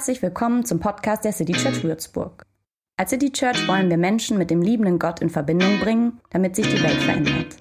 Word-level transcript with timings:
Herzlich 0.00 0.22
willkommen 0.22 0.64
zum 0.64 0.80
Podcast 0.80 1.26
der 1.26 1.32
City 1.34 1.52
Church 1.52 1.84
Würzburg. 1.84 2.46
Als 2.96 3.10
City 3.10 3.30
Church 3.32 3.68
wollen 3.68 3.90
wir 3.90 3.98
Menschen 3.98 4.38
mit 4.38 4.50
dem 4.50 4.62
liebenden 4.62 4.98
Gott 4.98 5.20
in 5.20 5.28
Verbindung 5.28 5.78
bringen, 5.78 6.22
damit 6.30 6.56
sich 6.56 6.66
die 6.66 6.82
Welt 6.82 7.02
verändert. 7.02 7.54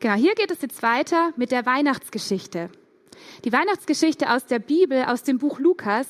Genau, 0.00 0.14
hier 0.14 0.34
geht 0.34 0.50
es 0.50 0.62
jetzt 0.62 0.82
weiter 0.82 1.34
mit 1.36 1.52
der 1.52 1.66
Weihnachtsgeschichte. 1.66 2.70
Die 3.44 3.52
Weihnachtsgeschichte 3.52 4.30
aus 4.32 4.46
der 4.46 4.60
Bibel, 4.60 5.04
aus 5.04 5.22
dem 5.22 5.36
Buch 5.36 5.58
Lukas, 5.58 6.06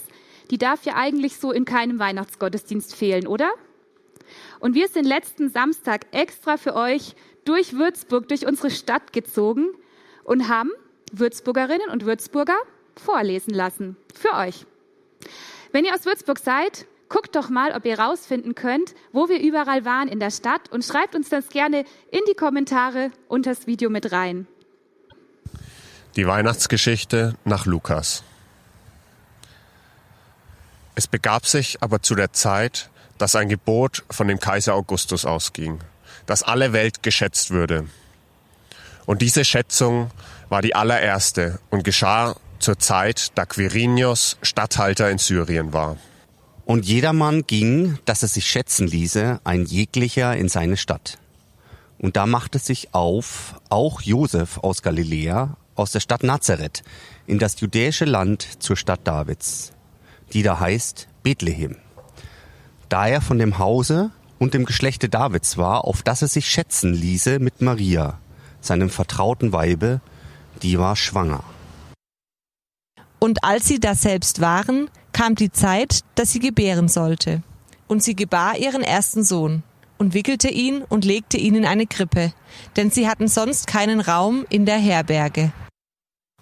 die 0.51 0.59
darf 0.59 0.85
ja 0.85 0.95
eigentlich 0.95 1.37
so 1.37 1.53
in 1.53 1.65
keinem 1.65 1.99
Weihnachtsgottesdienst 1.99 2.95
fehlen, 2.95 3.27
oder? 3.27 3.51
Und 4.61 4.75
wir 4.75 4.89
sind 4.89 5.07
letzten 5.07 5.51
Samstag 5.51 6.07
extra 6.13 6.57
für 6.57 6.75
euch 6.75 7.15
durch 7.45 7.75
Würzburg, 7.75 8.29
durch 8.29 8.47
unsere 8.47 8.71
Stadt 8.71 9.13
gezogen 9.13 9.69
und 10.25 10.49
haben 10.49 10.71
Würzburgerinnen 11.13 11.89
und 11.91 12.05
Würzburger 12.05 12.57
vorlesen 12.97 13.55
lassen. 13.55 13.97
Für 14.15 14.35
euch. 14.35 14.67
Wenn 15.73 15.85
ihr 15.85 15.95
aus 15.95 16.05
Würzburg 16.05 16.39
seid, 16.39 16.87
guckt 17.09 17.37
doch 17.37 17.49
mal, 17.49 17.73
ob 17.73 17.85
ihr 17.85 17.99
rausfinden 17.99 18.55
könnt, 18.55 18.95
wo 19.13 19.29
wir 19.29 19.41
überall 19.41 19.85
waren 19.85 20.09
in 20.09 20.21
der 20.21 20.31
Stadt 20.31 20.71
und 20.71 20.85
schreibt 20.85 21.15
uns 21.15 21.29
das 21.29 21.49
gerne 21.49 21.85
in 22.11 22.21
die 22.29 22.35
Kommentare 22.35 23.11
unter 23.29 23.51
das 23.51 23.67
Video 23.67 23.91
mit 23.91 24.13
rein. 24.13 24.47
Die 26.17 26.27
Weihnachtsgeschichte 26.27 27.35
nach 27.45 27.67
Lukas. 27.67 28.25
Es 30.99 31.07
begab 31.07 31.47
sich 31.47 31.81
aber 31.81 32.03
zu 32.03 32.17
der 32.17 32.33
Zeit, 32.33 32.91
dass 33.19 33.37
ein 33.37 33.49
Gebot 33.49 34.03
von 34.11 34.27
dem 34.27 34.41
Kaiser 34.41 34.75
Augustus 34.75 35.25
ausging, 35.25 35.79
dass 36.27 36.43
alle 36.43 36.73
Welt 36.73 37.05
geschätzt 37.05 37.53
würde. 37.53 37.87
Und 39.07 39.23
diese 39.23 39.45
Schätzung 39.45 40.11
war 40.49 40.61
die 40.61 40.75
allererste 40.75 41.61
und 41.71 41.85
geschah 41.85 42.35
zur 42.59 42.81
Zeit, 42.81 43.31
da 43.37 43.47
Quirinius 43.47 44.39
Statthalter 44.43 45.09
in 45.09 45.19
Syrien 45.19 45.73
war. 45.73 45.99
Und 46.65 46.85
jedermann 46.85 47.47
ging, 47.47 48.01
dass 48.05 48.25
er 48.25 48.29
sich 48.29 48.51
schätzen 48.51 48.89
ließe, 48.89 49.41
ein 49.45 49.67
jeglicher 49.67 50.37
in 50.37 50.49
seine 50.49 50.77
Stadt. 50.77 51.17
Und 51.99 52.17
da 52.17 52.27
machte 52.27 52.59
sich 52.59 52.93
auf 52.93 53.55
auch 53.69 54.03
Josef 54.03 54.59
aus 54.65 54.83
Galiläa, 54.83 55.59
aus 55.77 55.93
der 55.93 56.01
Stadt 56.01 56.25
Nazareth 56.25 56.83
in 57.29 57.39
das 57.39 57.61
judäische 57.61 58.05
Land 58.05 58.61
zur 58.61 58.77
Stadt 58.77 59.03
Davids, 59.05 59.71
die 60.33 60.43
da 60.43 60.61
heißt 60.61 61.09
Bethlehem. 61.23 61.77
Da 62.89 63.07
er 63.07 63.21
von 63.21 63.39
dem 63.39 63.59
Hause 63.59 64.11
und 64.39 64.55
dem 64.55 64.65
Geschlechte 64.65 65.09
Davids 65.09 65.59
war, 65.59 65.85
auf 65.85 66.03
das 66.03 66.23
er 66.23 66.29
sich 66.29 66.49
schätzen 66.49 66.95
ließe 66.95 67.39
mit 67.39 67.61
Maria, 67.61 68.19
seinem 68.61 68.91
vertrauten 68.91 69.53
Weibe, 69.53 70.01
die 70.63 70.79
war 70.79 70.97
schwanger. 70.97 71.45
Und 73.19 73.45
als 73.45 73.67
sie 73.67 73.81
da 73.81 73.95
selbst 73.95 74.41
waren, 74.41 74.89
kam 75.13 75.35
die 75.35 75.51
Zeit, 75.51 76.01
dass 76.15 76.33
sie 76.33 76.39
gebären 76.39 76.89
sollte. 76.89 77.43
Und 77.89 78.03
sie 78.03 78.15
gebar 78.15 78.59
ihren 78.59 78.83
ersten 78.83 79.25
Sohn 79.25 79.63
und 79.99 80.15
wickelte 80.15 80.49
ihn 80.49 80.83
und 80.83 81.05
legte 81.05 81.37
ihn 81.37 81.55
in 81.55 81.67
eine 81.67 81.87
Krippe, 81.87 82.33
denn 82.77 82.91
sie 82.91 83.09
hatten 83.09 83.29
sonst 83.29 83.67
keinen 83.67 84.01
Raum 84.01 84.47
in 84.49 84.65
der 84.65 84.79
Herberge. 84.79 85.53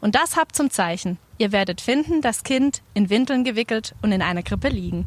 Und 0.00 0.14
das 0.14 0.36
habt 0.36 0.56
zum 0.56 0.70
Zeichen. 0.70 1.18
Ihr 1.38 1.52
werdet 1.52 1.80
finden, 1.80 2.20
das 2.20 2.42
Kind 2.42 2.82
in 2.94 3.10
Windeln 3.10 3.44
gewickelt 3.44 3.94
und 4.02 4.12
in 4.12 4.22
einer 4.22 4.42
Krippe 4.42 4.68
liegen. 4.68 5.06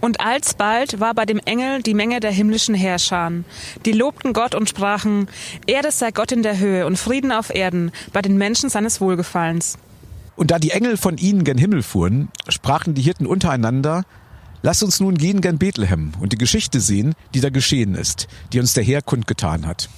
Und 0.00 0.20
alsbald 0.20 1.00
war 1.00 1.14
bei 1.14 1.24
dem 1.24 1.38
Engel 1.38 1.82
die 1.82 1.94
Menge 1.94 2.20
der 2.20 2.30
himmlischen 2.30 2.74
Herrscharen. 2.74 3.46
Die 3.86 3.92
lobten 3.92 4.34
Gott 4.34 4.54
und 4.54 4.68
sprachen, 4.68 5.28
Erde 5.66 5.90
sei 5.90 6.10
Gott 6.10 6.30
in 6.30 6.42
der 6.42 6.58
Höhe 6.58 6.84
und 6.86 6.98
Frieden 6.98 7.32
auf 7.32 7.48
Erden 7.48 7.90
bei 8.12 8.20
den 8.20 8.36
Menschen 8.36 8.68
seines 8.68 9.00
Wohlgefallens. 9.00 9.78
Und 10.36 10.50
da 10.50 10.58
die 10.58 10.72
Engel 10.72 10.96
von 10.96 11.16
ihnen 11.16 11.44
gen 11.44 11.56
Himmel 11.56 11.82
fuhren, 11.82 12.28
sprachen 12.48 12.94
die 12.94 13.02
Hirten 13.02 13.26
untereinander, 13.26 14.04
Lass 14.60 14.82
uns 14.82 14.98
nun 14.98 15.18
gehen 15.18 15.42
gen 15.42 15.58
Bethlehem 15.58 16.12
und 16.20 16.32
die 16.32 16.38
Geschichte 16.38 16.80
sehen, 16.80 17.14
die 17.34 17.42
da 17.42 17.50
geschehen 17.50 17.94
ist, 17.94 18.28
die 18.54 18.60
uns 18.60 18.72
der 18.72 18.82
Herr 18.82 19.02
kundgetan 19.02 19.66
hat. 19.66 19.90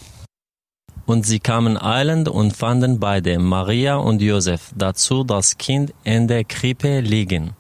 Und 1.07 1.25
sie 1.25 1.39
kamen 1.39 1.81
eilend 1.81 2.29
und 2.29 2.57
fanden 2.57 2.99
beide, 2.99 3.39
Maria 3.39 3.97
und 3.97 4.21
Josef, 4.21 4.73
dazu 4.77 5.23
das 5.23 5.57
Kind 5.57 5.95
in 6.03 6.27
der 6.27 6.45
Krippe 6.45 7.01
liegen. 7.01 7.53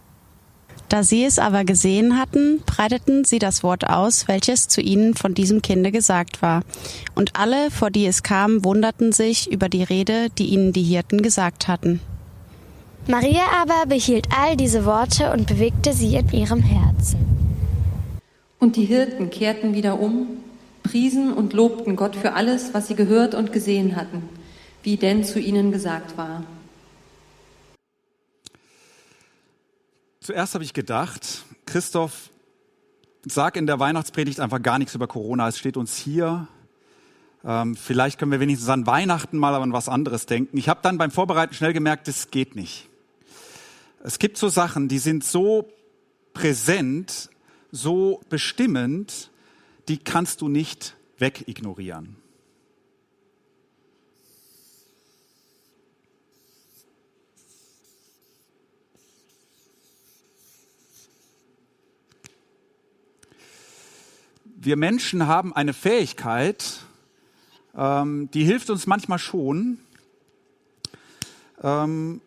Da 0.88 1.02
sie 1.02 1.24
es 1.24 1.38
aber 1.38 1.64
gesehen 1.64 2.18
hatten, 2.18 2.60
breiteten 2.64 3.24
sie 3.24 3.40
das 3.40 3.62
Wort 3.62 3.88
aus, 3.88 4.28
welches 4.28 4.68
zu 4.68 4.80
ihnen 4.80 5.14
von 5.14 5.34
diesem 5.34 5.62
Kinde 5.62 5.90
gesagt 5.90 6.42
war. 6.42 6.62
Und 7.14 7.36
alle, 7.36 7.70
vor 7.70 7.90
die 7.90 8.06
es 8.06 8.22
kam, 8.22 8.64
wunderten 8.64 9.12
sich 9.12 9.50
über 9.50 9.68
die 9.68 9.82
Rede, 9.82 10.28
die 10.38 10.46
ihnen 10.46 10.72
die 10.72 10.84
Hirten 10.84 11.22
gesagt 11.22 11.66
hatten. 11.66 12.00
Maria 13.08 13.42
aber 13.60 13.86
behielt 13.86 14.28
all 14.36 14.56
diese 14.56 14.84
Worte 14.84 15.32
und 15.32 15.46
bewegte 15.46 15.92
sie 15.92 16.14
in 16.16 16.30
ihrem 16.32 16.62
Herzen. 16.62 17.18
Und 18.58 18.76
die 18.76 18.84
Hirten 18.84 19.30
kehrten 19.30 19.74
wieder 19.74 20.00
um 20.00 20.26
priesen 20.86 21.32
und 21.32 21.52
lobten 21.52 21.96
Gott 21.96 22.16
für 22.16 22.32
alles, 22.32 22.74
was 22.74 22.88
sie 22.88 22.94
gehört 22.94 23.34
und 23.34 23.52
gesehen 23.52 23.96
hatten, 23.96 24.22
wie 24.82 24.96
denn 24.96 25.24
zu 25.24 25.38
ihnen 25.38 25.72
gesagt 25.72 26.16
war. 26.16 26.44
Zuerst 30.20 30.54
habe 30.54 30.64
ich 30.64 30.72
gedacht, 30.72 31.44
Christoph, 31.66 32.30
sag 33.24 33.56
in 33.56 33.66
der 33.66 33.78
Weihnachtspredigt 33.78 34.40
einfach 34.40 34.60
gar 34.60 34.78
nichts 34.78 34.94
über 34.94 35.06
Corona. 35.06 35.48
Es 35.48 35.58
steht 35.58 35.76
uns 35.76 35.96
hier. 35.96 36.48
Ähm, 37.44 37.76
vielleicht 37.76 38.18
können 38.18 38.32
wir 38.32 38.40
wenigstens 38.40 38.68
an 38.68 38.86
Weihnachten 38.86 39.38
mal 39.38 39.54
an 39.54 39.72
was 39.72 39.88
anderes 39.88 40.26
denken. 40.26 40.56
Ich 40.58 40.68
habe 40.68 40.80
dann 40.82 40.98
beim 40.98 41.12
Vorbereiten 41.12 41.54
schnell 41.54 41.72
gemerkt, 41.72 42.08
das 42.08 42.30
geht 42.32 42.56
nicht. 42.56 42.88
Es 44.02 44.18
gibt 44.18 44.36
so 44.36 44.48
Sachen, 44.48 44.88
die 44.88 44.98
sind 44.98 45.24
so 45.24 45.68
präsent, 46.32 47.30
so 47.70 48.20
bestimmend, 48.28 49.30
die 49.88 49.98
kannst 49.98 50.40
du 50.40 50.48
nicht 50.48 50.96
wegignorieren. 51.18 52.16
Wir 64.58 64.76
Menschen 64.76 65.28
haben 65.28 65.54
eine 65.54 65.72
Fähigkeit, 65.72 66.80
ähm, 67.76 68.28
die 68.32 68.42
hilft 68.42 68.68
uns 68.68 68.86
manchmal 68.88 69.20
schon 69.20 69.78
ähm, 71.62 72.20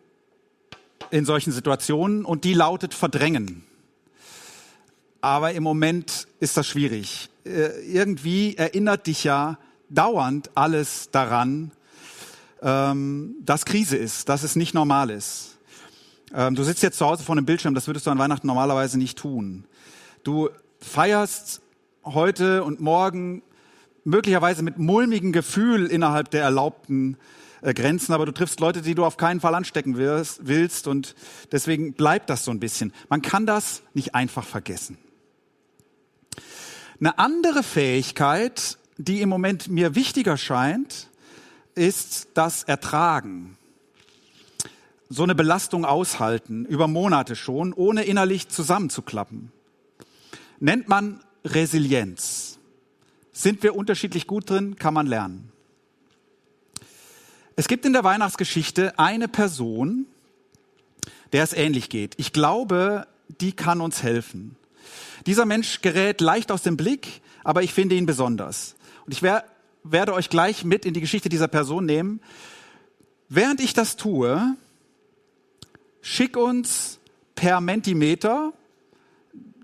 in 1.10 1.24
solchen 1.26 1.52
Situationen 1.52 2.24
und 2.24 2.44
die 2.44 2.54
lautet 2.54 2.94
verdrängen. 2.94 3.64
Aber 5.20 5.52
im 5.52 5.62
Moment 5.62 6.28
ist 6.38 6.56
das 6.56 6.66
schwierig. 6.66 7.29
Äh, 7.44 7.80
irgendwie 7.86 8.56
erinnert 8.56 9.06
dich 9.06 9.24
ja 9.24 9.58
dauernd 9.88 10.50
alles 10.54 11.10
daran, 11.10 11.72
ähm, 12.62 13.36
dass 13.40 13.64
Krise 13.64 13.96
ist, 13.96 14.28
dass 14.28 14.42
es 14.42 14.56
nicht 14.56 14.74
normal 14.74 15.10
ist. 15.10 15.58
Ähm, 16.34 16.54
du 16.54 16.62
sitzt 16.62 16.82
jetzt 16.82 16.98
zu 16.98 17.06
Hause 17.06 17.24
vor 17.24 17.34
einem 17.34 17.46
Bildschirm, 17.46 17.74
das 17.74 17.86
würdest 17.86 18.06
du 18.06 18.10
an 18.10 18.18
Weihnachten 18.18 18.46
normalerweise 18.46 18.98
nicht 18.98 19.18
tun. 19.18 19.64
Du 20.22 20.50
feierst 20.80 21.62
heute 22.04 22.62
und 22.62 22.80
morgen 22.80 23.42
möglicherweise 24.04 24.62
mit 24.62 24.78
mulmigem 24.78 25.32
Gefühl 25.32 25.86
innerhalb 25.86 26.30
der 26.30 26.42
erlaubten 26.42 27.16
äh, 27.62 27.74
Grenzen, 27.74 28.12
aber 28.12 28.26
du 28.26 28.32
triffst 28.32 28.60
Leute, 28.60 28.82
die 28.82 28.94
du 28.94 29.04
auf 29.04 29.16
keinen 29.16 29.40
Fall 29.40 29.54
anstecken 29.54 29.96
willst 29.96 30.86
und 30.86 31.14
deswegen 31.52 31.94
bleibt 31.94 32.28
das 32.28 32.44
so 32.44 32.50
ein 32.50 32.60
bisschen. 32.60 32.92
Man 33.08 33.22
kann 33.22 33.46
das 33.46 33.82
nicht 33.94 34.14
einfach 34.14 34.44
vergessen. 34.44 34.98
Eine 37.00 37.18
andere 37.18 37.62
Fähigkeit, 37.62 38.76
die 38.98 39.22
im 39.22 39.30
Moment 39.30 39.68
mir 39.68 39.94
wichtiger 39.94 40.36
scheint, 40.36 41.08
ist 41.74 42.28
das 42.34 42.62
Ertragen. 42.64 43.56
So 45.08 45.22
eine 45.22 45.34
Belastung 45.34 45.86
aushalten, 45.86 46.66
über 46.66 46.88
Monate 46.88 47.36
schon, 47.36 47.72
ohne 47.72 48.02
innerlich 48.02 48.50
zusammenzuklappen. 48.50 49.50
nennt 50.58 50.88
man 50.88 51.20
Resilienz. 51.42 52.58
Sind 53.32 53.62
wir 53.62 53.74
unterschiedlich 53.74 54.26
gut 54.26 54.50
drin, 54.50 54.76
kann 54.76 54.92
man 54.92 55.06
lernen. 55.06 55.50
Es 57.56 57.66
gibt 57.66 57.86
in 57.86 57.94
der 57.94 58.04
Weihnachtsgeschichte 58.04 58.98
eine 58.98 59.26
Person, 59.26 60.04
der 61.32 61.44
es 61.44 61.54
ähnlich 61.54 61.88
geht. 61.88 62.14
Ich 62.18 62.34
glaube, 62.34 63.06
die 63.40 63.52
kann 63.52 63.80
uns 63.80 64.02
helfen. 64.02 64.56
Dieser 65.26 65.46
Mensch 65.46 65.80
gerät 65.82 66.20
leicht 66.20 66.52
aus 66.52 66.62
dem 66.62 66.76
Blick, 66.76 67.22
aber 67.44 67.62
ich 67.62 67.72
finde 67.72 67.94
ihn 67.94 68.06
besonders. 68.06 68.76
Und 69.06 69.12
ich 69.12 69.22
wer, 69.22 69.44
werde 69.82 70.14
euch 70.14 70.30
gleich 70.30 70.64
mit 70.64 70.84
in 70.84 70.94
die 70.94 71.00
Geschichte 71.00 71.28
dieser 71.28 71.48
Person 71.48 71.86
nehmen. 71.86 72.20
Während 73.28 73.60
ich 73.60 73.74
das 73.74 73.96
tue, 73.96 74.56
schick 76.00 76.36
uns 76.36 76.98
per 77.34 77.60
Mentimeter, 77.60 78.52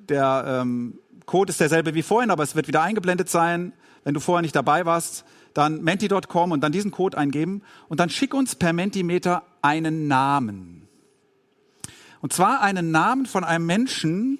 der 0.08 0.62
ähm, 0.62 0.98
Code 1.26 1.50
ist 1.50 1.60
derselbe 1.60 1.94
wie 1.94 2.02
vorhin, 2.02 2.30
aber 2.30 2.44
es 2.44 2.54
wird 2.54 2.68
wieder 2.68 2.82
eingeblendet 2.82 3.28
sein, 3.28 3.72
wenn 4.04 4.14
du 4.14 4.20
vorher 4.20 4.42
nicht 4.42 4.54
dabei 4.54 4.86
warst, 4.86 5.24
dann 5.52 5.82
menti.com 5.82 6.52
und 6.52 6.60
dann 6.60 6.70
diesen 6.70 6.90
Code 6.90 7.18
eingeben 7.18 7.62
und 7.88 7.98
dann 7.98 8.10
schick 8.10 8.34
uns 8.34 8.54
per 8.54 8.72
Mentimeter 8.72 9.42
einen 9.62 10.06
Namen. 10.06 10.86
Und 12.20 12.32
zwar 12.32 12.60
einen 12.60 12.90
Namen 12.90 13.26
von 13.26 13.42
einem 13.42 13.66
Menschen, 13.66 14.38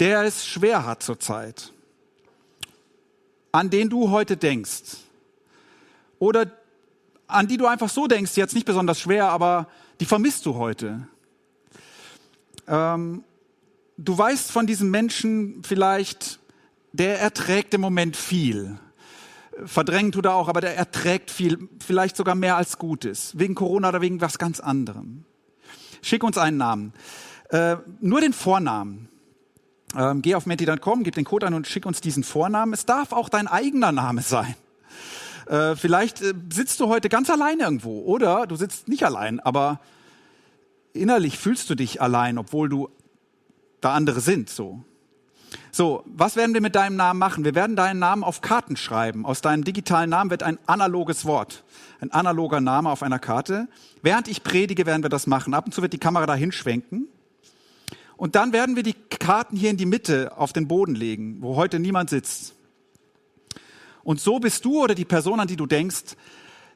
der 0.00 0.22
es 0.22 0.46
schwer 0.46 0.86
hat 0.86 1.02
zurzeit, 1.02 1.72
an 3.52 3.70
den 3.70 3.90
du 3.90 4.10
heute 4.10 4.36
denkst 4.36 4.96
oder 6.18 6.50
an 7.26 7.46
die 7.46 7.58
du 7.58 7.66
einfach 7.66 7.88
so 7.88 8.06
denkst, 8.06 8.36
jetzt 8.36 8.54
nicht 8.54 8.66
besonders 8.66 8.98
schwer, 8.98 9.28
aber 9.28 9.68
die 10.00 10.06
vermisst 10.06 10.46
du 10.46 10.54
heute. 10.54 11.06
Ähm, 12.66 13.22
du 13.96 14.16
weißt 14.16 14.50
von 14.50 14.66
diesem 14.66 14.90
Menschen 14.90 15.62
vielleicht, 15.62 16.40
der 16.92 17.20
erträgt 17.20 17.74
im 17.74 17.82
Moment 17.82 18.16
viel. 18.16 18.78
Verdrängen 19.64 20.12
tut 20.12 20.24
er 20.24 20.34
auch, 20.34 20.48
aber 20.48 20.60
der 20.60 20.76
erträgt 20.76 21.30
viel, 21.30 21.68
vielleicht 21.84 22.16
sogar 22.16 22.34
mehr 22.34 22.56
als 22.56 22.78
Gutes, 22.78 23.38
wegen 23.38 23.54
Corona 23.54 23.90
oder 23.90 24.00
wegen 24.00 24.20
was 24.20 24.38
ganz 24.38 24.58
anderem. 24.60 25.24
Schick 26.02 26.24
uns 26.24 26.38
einen 26.38 26.56
Namen. 26.56 26.94
Äh, 27.50 27.76
nur 28.00 28.20
den 28.22 28.32
Vornamen. 28.32 29.08
Ähm, 29.96 30.22
geh 30.22 30.34
auf 30.34 30.46
menti.com, 30.46 31.02
gib 31.02 31.14
den 31.14 31.24
Code 31.24 31.46
ein 31.46 31.54
und 31.54 31.66
schick 31.66 31.86
uns 31.86 32.00
diesen 32.00 32.22
Vornamen. 32.22 32.72
Es 32.72 32.86
darf 32.86 33.12
auch 33.12 33.28
dein 33.28 33.48
eigener 33.48 33.92
Name 33.92 34.22
sein. 34.22 34.54
Äh, 35.46 35.74
vielleicht 35.74 36.22
äh, 36.22 36.32
sitzt 36.52 36.78
du 36.80 36.88
heute 36.88 37.08
ganz 37.08 37.28
allein 37.28 37.58
irgendwo 37.58 38.02
oder 38.02 38.46
du 38.46 38.54
sitzt 38.54 38.88
nicht 38.88 39.04
allein, 39.04 39.40
aber 39.40 39.80
innerlich 40.92 41.38
fühlst 41.38 41.68
du 41.70 41.74
dich 41.74 42.00
allein, 42.00 42.38
obwohl 42.38 42.68
du 42.68 42.88
da 43.80 43.94
andere 43.94 44.20
sind, 44.20 44.48
so. 44.48 44.84
So, 45.72 46.04
was 46.06 46.36
werden 46.36 46.54
wir 46.54 46.60
mit 46.60 46.76
deinem 46.76 46.94
Namen 46.96 47.18
machen? 47.18 47.44
Wir 47.44 47.56
werden 47.56 47.74
deinen 47.74 47.98
Namen 47.98 48.22
auf 48.22 48.40
Karten 48.40 48.76
schreiben. 48.76 49.26
Aus 49.26 49.40
deinem 49.40 49.64
digitalen 49.64 50.10
Namen 50.10 50.30
wird 50.30 50.44
ein 50.44 50.58
analoges 50.66 51.24
Wort, 51.24 51.64
ein 52.00 52.12
analoger 52.12 52.60
Name 52.60 52.90
auf 52.90 53.02
einer 53.02 53.18
Karte. 53.18 53.66
Während 54.02 54.28
ich 54.28 54.44
predige, 54.44 54.86
werden 54.86 55.02
wir 55.02 55.10
das 55.10 55.26
machen. 55.26 55.54
Ab 55.54 55.66
und 55.66 55.72
zu 55.72 55.82
wird 55.82 55.92
die 55.92 55.98
Kamera 55.98 56.26
da 56.26 56.34
hinschwenken. 56.34 57.08
Und 58.20 58.34
dann 58.34 58.52
werden 58.52 58.76
wir 58.76 58.82
die 58.82 58.92
Karten 58.92 59.56
hier 59.56 59.70
in 59.70 59.78
die 59.78 59.86
Mitte 59.86 60.36
auf 60.36 60.52
den 60.52 60.68
Boden 60.68 60.94
legen, 60.94 61.38
wo 61.40 61.56
heute 61.56 61.78
niemand 61.78 62.10
sitzt. 62.10 62.54
Und 64.02 64.20
so 64.20 64.38
bist 64.38 64.66
du 64.66 64.82
oder 64.82 64.94
die 64.94 65.06
Person, 65.06 65.40
an 65.40 65.48
die 65.48 65.56
du 65.56 65.64
denkst, 65.64 66.16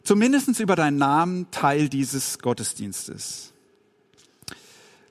zumindest 0.04 0.58
über 0.58 0.74
deinen 0.74 0.96
Namen 0.96 1.50
Teil 1.50 1.90
dieses 1.90 2.38
Gottesdienstes. 2.38 3.52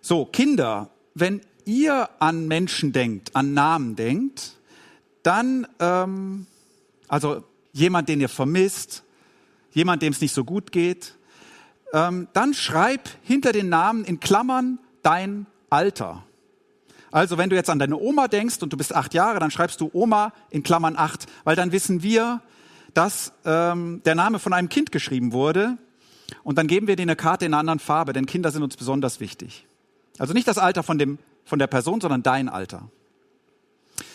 So, 0.02 0.26
Kinder, 0.26 0.90
wenn 1.14 1.42
ihr 1.66 2.10
an 2.18 2.48
Menschen 2.48 2.94
denkt, 2.94 3.36
an 3.36 3.54
Namen 3.54 3.96
denkt, 3.96 4.58
dann, 5.22 5.68
ähm, 5.80 6.48
also 7.10 7.44
jemand, 7.74 8.10
den 8.10 8.20
ihr 8.20 8.30
vermisst, 8.30 9.04
jemand, 9.70 10.02
dem 10.02 10.14
es 10.14 10.20
nicht 10.20 10.34
so 10.34 10.44
gut 10.44 10.72
geht, 10.72 11.16
ähm, 11.94 12.28
dann 12.34 12.56
schreib 12.56 13.08
hinter 13.22 13.52
den 13.52 13.70
Namen 13.70 14.04
in 14.04 14.20
Klammern 14.20 14.80
dein 15.04 15.46
Alter. 15.74 16.24
Also 17.12 17.38
wenn 17.38 17.50
du 17.50 17.56
jetzt 17.56 17.70
an 17.70 17.80
deine 17.80 17.98
Oma 17.98 18.28
denkst 18.28 18.62
und 18.62 18.72
du 18.72 18.78
bist 18.78 18.96
acht 18.96 19.14
Jahre, 19.14 19.40
dann 19.40 19.52
schreibst 19.52 19.82
du 19.82 19.90
Oma 19.92 20.32
in 20.52 20.62
Klammern 20.62 20.96
acht, 20.96 21.26
weil 21.44 21.56
dann 21.56 21.72
wissen 21.72 22.04
wir, 22.04 22.42
dass 22.94 23.34
ähm, 23.44 24.02
der 24.06 24.14
Name 24.14 24.38
von 24.38 24.54
einem 24.54 24.70
Kind 24.70 24.92
geschrieben 24.92 25.32
wurde 25.32 25.78
und 26.44 26.60
dann 26.60 26.68
geben 26.68 26.86
wir 26.86 26.96
dir 26.96 27.02
eine 27.02 27.16
Karte 27.16 27.46
in 27.46 27.54
einer 27.54 27.60
anderen 27.60 27.80
Farbe, 27.80 28.14
denn 28.14 28.28
Kinder 28.28 28.52
sind 28.52 28.62
uns 28.62 28.78
besonders 28.78 29.20
wichtig. 29.20 29.66
Also 30.20 30.34
nicht 30.34 30.48
das 30.48 30.60
Alter 30.60 30.84
von, 30.84 31.00
dem, 31.00 31.18
von 31.44 31.58
der 31.58 31.68
Person, 31.68 32.02
sondern 32.02 32.22
dein 32.22 32.50
Alter. 32.50 32.90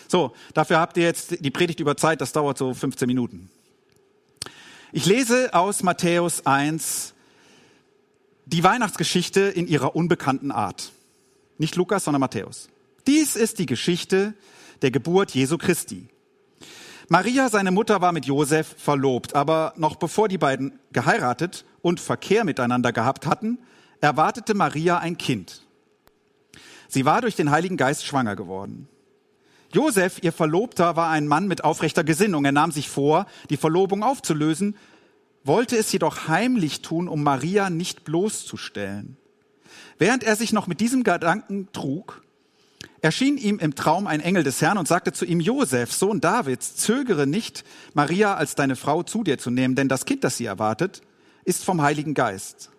So, 0.07 0.33
dafür 0.53 0.79
habt 0.79 0.95
ihr 0.95 1.03
jetzt 1.03 1.43
die 1.43 1.51
Predigt 1.51 1.81
über 1.81 1.97
Zeit, 1.97 2.21
das 2.21 2.31
dauert 2.31 2.57
so 2.57 2.73
15 2.73 3.05
Minuten. 3.05 3.49
Ich 4.93 5.05
lese 5.05 5.53
aus 5.53 5.83
Matthäus 5.83 6.45
1 6.45 7.13
die 8.45 8.63
Weihnachtsgeschichte 8.63 9.41
in 9.41 9.67
ihrer 9.67 9.95
unbekannten 9.95 10.51
Art. 10.51 10.93
Nicht 11.59 11.75
Lukas, 11.75 12.05
sondern 12.05 12.21
Matthäus. 12.21 12.69
Dies 13.05 13.35
ist 13.35 13.59
die 13.59 13.65
Geschichte 13.65 14.33
der 14.81 14.91
Geburt 14.91 15.31
Jesu 15.31 15.57
Christi. 15.57 16.07
Maria, 17.09 17.49
seine 17.49 17.71
Mutter, 17.71 18.01
war 18.01 18.13
mit 18.13 18.25
Josef 18.25 18.75
verlobt, 18.77 19.35
aber 19.35 19.73
noch 19.75 19.97
bevor 19.97 20.29
die 20.29 20.37
beiden 20.37 20.79
geheiratet 20.93 21.65
und 21.81 21.99
Verkehr 21.99 22.45
miteinander 22.45 22.93
gehabt 22.93 23.25
hatten, 23.25 23.59
erwartete 23.99 24.53
Maria 24.53 24.99
ein 24.99 25.17
Kind. 25.17 25.65
Sie 26.87 27.05
war 27.05 27.21
durch 27.21 27.35
den 27.35 27.51
Heiligen 27.51 27.77
Geist 27.77 28.05
schwanger 28.05 28.35
geworden. 28.35 28.87
Josef, 29.73 30.23
ihr 30.23 30.31
Verlobter, 30.31 30.95
war 30.95 31.09
ein 31.09 31.27
Mann 31.27 31.47
mit 31.47 31.63
aufrechter 31.63 32.05
Gesinnung. 32.05 32.45
Er 32.45 32.51
nahm 32.53 32.71
sich 32.71 32.89
vor, 32.89 33.25
die 33.49 33.57
Verlobung 33.57 34.01
aufzulösen, 34.01 34.77
wollte 35.43 35.77
es 35.77 35.91
jedoch 35.91 36.29
heimlich 36.29 36.81
tun, 36.81 37.09
um 37.09 37.21
Maria 37.21 37.69
nicht 37.69 38.05
bloßzustellen. 38.05 39.17
Während 39.99 40.23
er 40.23 40.35
sich 40.35 40.53
noch 40.53 40.65
mit 40.65 40.79
diesem 40.79 41.03
Gedanken 41.03 41.67
trug, 41.73 42.23
erschien 43.01 43.37
ihm 43.37 43.59
im 43.59 43.75
Traum 43.75 44.07
ein 44.07 44.21
Engel 44.21 44.43
des 44.43 44.61
Herrn 44.61 44.77
und 44.77 44.87
sagte 44.87 45.11
zu 45.11 45.25
ihm, 45.25 45.41
Josef, 45.41 45.91
Sohn 45.91 46.21
Davids, 46.21 46.77
zögere 46.77 47.27
nicht, 47.27 47.65
Maria 47.93 48.35
als 48.35 48.55
deine 48.55 48.77
Frau 48.77 49.03
zu 49.03 49.23
dir 49.23 49.37
zu 49.37 49.51
nehmen, 49.51 49.75
denn 49.75 49.89
das 49.89 50.05
Kind, 50.05 50.23
das 50.23 50.37
sie 50.37 50.45
erwartet, 50.45 51.01
ist 51.43 51.65
vom 51.65 51.81
Heiligen 51.81 52.13
Geist. 52.13 52.71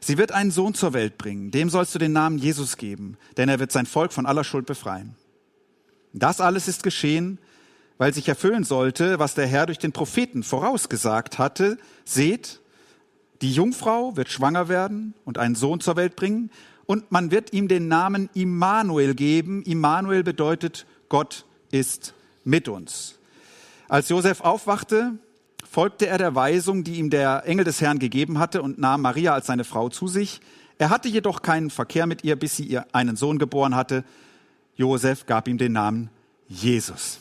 Sie 0.00 0.18
wird 0.18 0.32
einen 0.32 0.50
Sohn 0.50 0.74
zur 0.74 0.94
Welt 0.94 1.18
bringen, 1.18 1.50
dem 1.50 1.68
sollst 1.68 1.94
du 1.94 1.98
den 1.98 2.12
Namen 2.12 2.38
Jesus 2.38 2.78
geben, 2.78 3.18
denn 3.36 3.50
er 3.50 3.60
wird 3.60 3.70
sein 3.70 3.86
Volk 3.86 4.12
von 4.12 4.26
aller 4.26 4.42
Schuld 4.42 4.66
befreien. 4.66 5.14
Das 6.14 6.40
alles 6.40 6.66
ist 6.66 6.82
geschehen, 6.82 7.38
weil 7.98 8.14
sich 8.14 8.28
erfüllen 8.28 8.64
sollte, 8.64 9.18
was 9.18 9.34
der 9.34 9.46
Herr 9.46 9.66
durch 9.66 9.78
den 9.78 9.92
Propheten 9.92 10.42
vorausgesagt 10.42 11.38
hatte. 11.38 11.78
Seht, 12.04 12.61
die 13.42 13.52
Jungfrau 13.52 14.16
wird 14.16 14.28
schwanger 14.28 14.68
werden 14.68 15.14
und 15.24 15.36
einen 15.36 15.56
Sohn 15.56 15.80
zur 15.80 15.96
Welt 15.96 16.16
bringen 16.16 16.50
und 16.86 17.10
man 17.10 17.30
wird 17.30 17.52
ihm 17.52 17.68
den 17.68 17.88
Namen 17.88 18.30
Immanuel 18.34 19.14
geben. 19.14 19.62
Immanuel 19.62 20.22
bedeutet, 20.22 20.86
Gott 21.08 21.44
ist 21.70 22.14
mit 22.44 22.68
uns. 22.68 23.18
Als 23.88 24.08
Josef 24.08 24.40
aufwachte, 24.40 25.18
folgte 25.68 26.06
er 26.06 26.18
der 26.18 26.34
Weisung, 26.34 26.84
die 26.84 26.94
ihm 26.94 27.10
der 27.10 27.44
Engel 27.46 27.64
des 27.64 27.80
Herrn 27.80 27.98
gegeben 27.98 28.38
hatte 28.38 28.62
und 28.62 28.78
nahm 28.78 29.02
Maria 29.02 29.34
als 29.34 29.46
seine 29.46 29.64
Frau 29.64 29.88
zu 29.88 30.06
sich. 30.06 30.40
Er 30.78 30.90
hatte 30.90 31.08
jedoch 31.08 31.42
keinen 31.42 31.70
Verkehr 31.70 32.06
mit 32.06 32.24
ihr, 32.24 32.36
bis 32.36 32.56
sie 32.56 32.64
ihr 32.64 32.86
einen 32.92 33.16
Sohn 33.16 33.38
geboren 33.38 33.74
hatte. 33.74 34.04
Josef 34.76 35.26
gab 35.26 35.48
ihm 35.48 35.58
den 35.58 35.72
Namen 35.72 36.10
Jesus. 36.48 37.18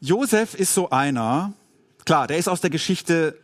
Josef 0.00 0.54
ist 0.54 0.74
so 0.74 0.90
einer, 0.90 1.52
klar, 2.04 2.26
der 2.26 2.38
ist 2.38 2.48
aus 2.48 2.60
der 2.60 2.70
Geschichte, 2.70 3.38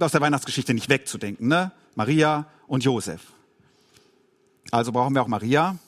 aus 0.00 0.12
der 0.12 0.20
Weihnachtsgeschichte 0.20 0.74
nicht 0.74 0.88
wegzudenken, 0.88 1.48
ne? 1.48 1.72
Maria 1.94 2.46
und 2.66 2.84
Josef. 2.84 3.20
Also 4.70 4.92
brauchen 4.92 5.14
wir 5.14 5.22
auch 5.22 5.28
Maria. 5.28 5.78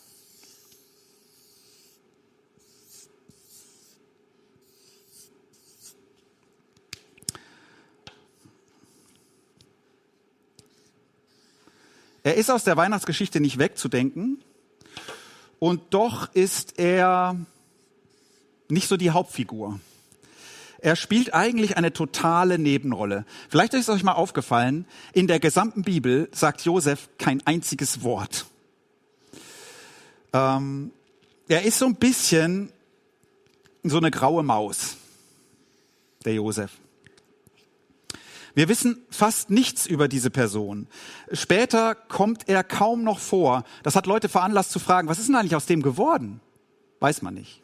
Er 12.23 12.35
ist 12.35 12.51
aus 12.51 12.65
der 12.65 12.77
Weihnachtsgeschichte 12.77 13.41
nicht 13.41 13.59
wegzudenken 13.59 14.43
und 15.59 15.95
doch 15.95 16.33
ist 16.35 16.79
er 16.79 17.37
nicht 18.69 18.89
so 18.89 18.97
die 18.97 19.11
Hauptfigur. 19.11 19.81
Er 20.83 20.97
spielt 20.97 21.35
eigentlich 21.35 21.77
eine 21.77 21.93
totale 21.93 22.59
Nebenrolle. 22.59 23.27
Vielleicht 23.49 23.75
ist 23.75 23.89
euch 23.91 24.03
mal 24.03 24.13
aufgefallen, 24.13 24.87
in 25.13 25.27
der 25.27 25.39
gesamten 25.39 25.83
Bibel 25.83 26.29
sagt 26.33 26.63
Josef 26.63 27.09
kein 27.19 27.47
einziges 27.47 28.03
Wort. 28.03 28.47
Ähm, 30.33 30.93
er 31.49 31.65
ist 31.65 31.79
so 31.79 31.87
ein 31.87 31.97
bisschen 31.97 32.73
so 33.83 33.99
eine 33.99 34.11
graue 34.11 34.43
Maus, 34.43 34.97
der 36.25 36.35
Josef. 36.35 36.71
Wir 38.55 38.69
wissen 38.69 39.03
fast 39.11 39.51
nichts 39.51 39.87
über 39.87 40.09
diese 40.09 40.31
Person. 40.31 40.89
Später 41.33 41.95
kommt 41.95 42.49
er 42.49 42.65
kaum 42.65 43.05
noch 43.05 43.19
vor. 43.19 43.65
Das 43.83 43.97
hat 43.97 44.07
Leute 44.07 44.29
veranlasst 44.29 44.73
zu 44.73 44.79
fragen, 44.79 45.09
was 45.09 45.19
ist 45.19 45.29
denn 45.29 45.37
eigentlich 45.37 45.55
aus 45.55 45.67
dem 45.67 45.83
geworden? 45.83 46.41
Weiß 46.99 47.23
man 47.23 47.35
nicht. 47.35 47.63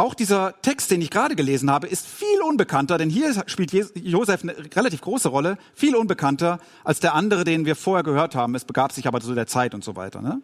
Auch 0.00 0.14
dieser 0.14 0.54
Text, 0.62 0.90
den 0.90 1.02
ich 1.02 1.10
gerade 1.10 1.36
gelesen 1.36 1.70
habe, 1.70 1.86
ist 1.86 2.06
viel 2.06 2.40
unbekannter, 2.40 2.96
denn 2.96 3.10
hier 3.10 3.34
spielt 3.46 3.70
Josef 3.94 4.42
eine 4.42 4.56
relativ 4.74 5.02
große 5.02 5.28
Rolle, 5.28 5.58
viel 5.74 5.94
unbekannter 5.94 6.58
als 6.84 7.00
der 7.00 7.12
andere, 7.12 7.44
den 7.44 7.66
wir 7.66 7.76
vorher 7.76 8.02
gehört 8.02 8.34
haben. 8.34 8.54
Es 8.54 8.64
begab 8.64 8.92
sich 8.92 9.06
aber 9.06 9.20
zu 9.20 9.34
der 9.34 9.46
Zeit 9.46 9.74
und 9.74 9.84
so 9.84 9.96
weiter. 9.96 10.22
Ne? 10.22 10.40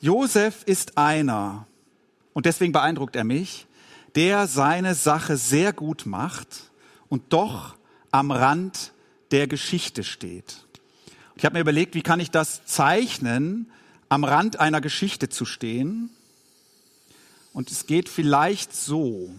Josef 0.00 0.62
ist 0.64 0.96
einer, 0.96 1.66
und 2.32 2.46
deswegen 2.46 2.72
beeindruckt 2.72 3.14
er 3.14 3.24
mich, 3.24 3.66
der 4.14 4.46
seine 4.46 4.94
Sache 4.94 5.36
sehr 5.36 5.74
gut 5.74 6.06
macht 6.06 6.70
und 7.10 7.34
doch 7.34 7.76
am 8.10 8.30
Rand 8.30 8.92
der 9.32 9.46
Geschichte 9.48 10.02
steht. 10.02 10.64
Ich 11.36 11.44
habe 11.44 11.56
mir 11.56 11.60
überlegt, 11.60 11.94
wie 11.94 12.02
kann 12.02 12.20
ich 12.20 12.30
das 12.30 12.64
zeichnen, 12.64 13.70
am 14.08 14.24
Rand 14.24 14.60
einer 14.60 14.80
Geschichte 14.80 15.28
zu 15.28 15.44
stehen. 15.44 16.08
Und 17.52 17.70
es 17.70 17.86
geht 17.86 18.08
vielleicht 18.08 18.74
so. 18.74 19.30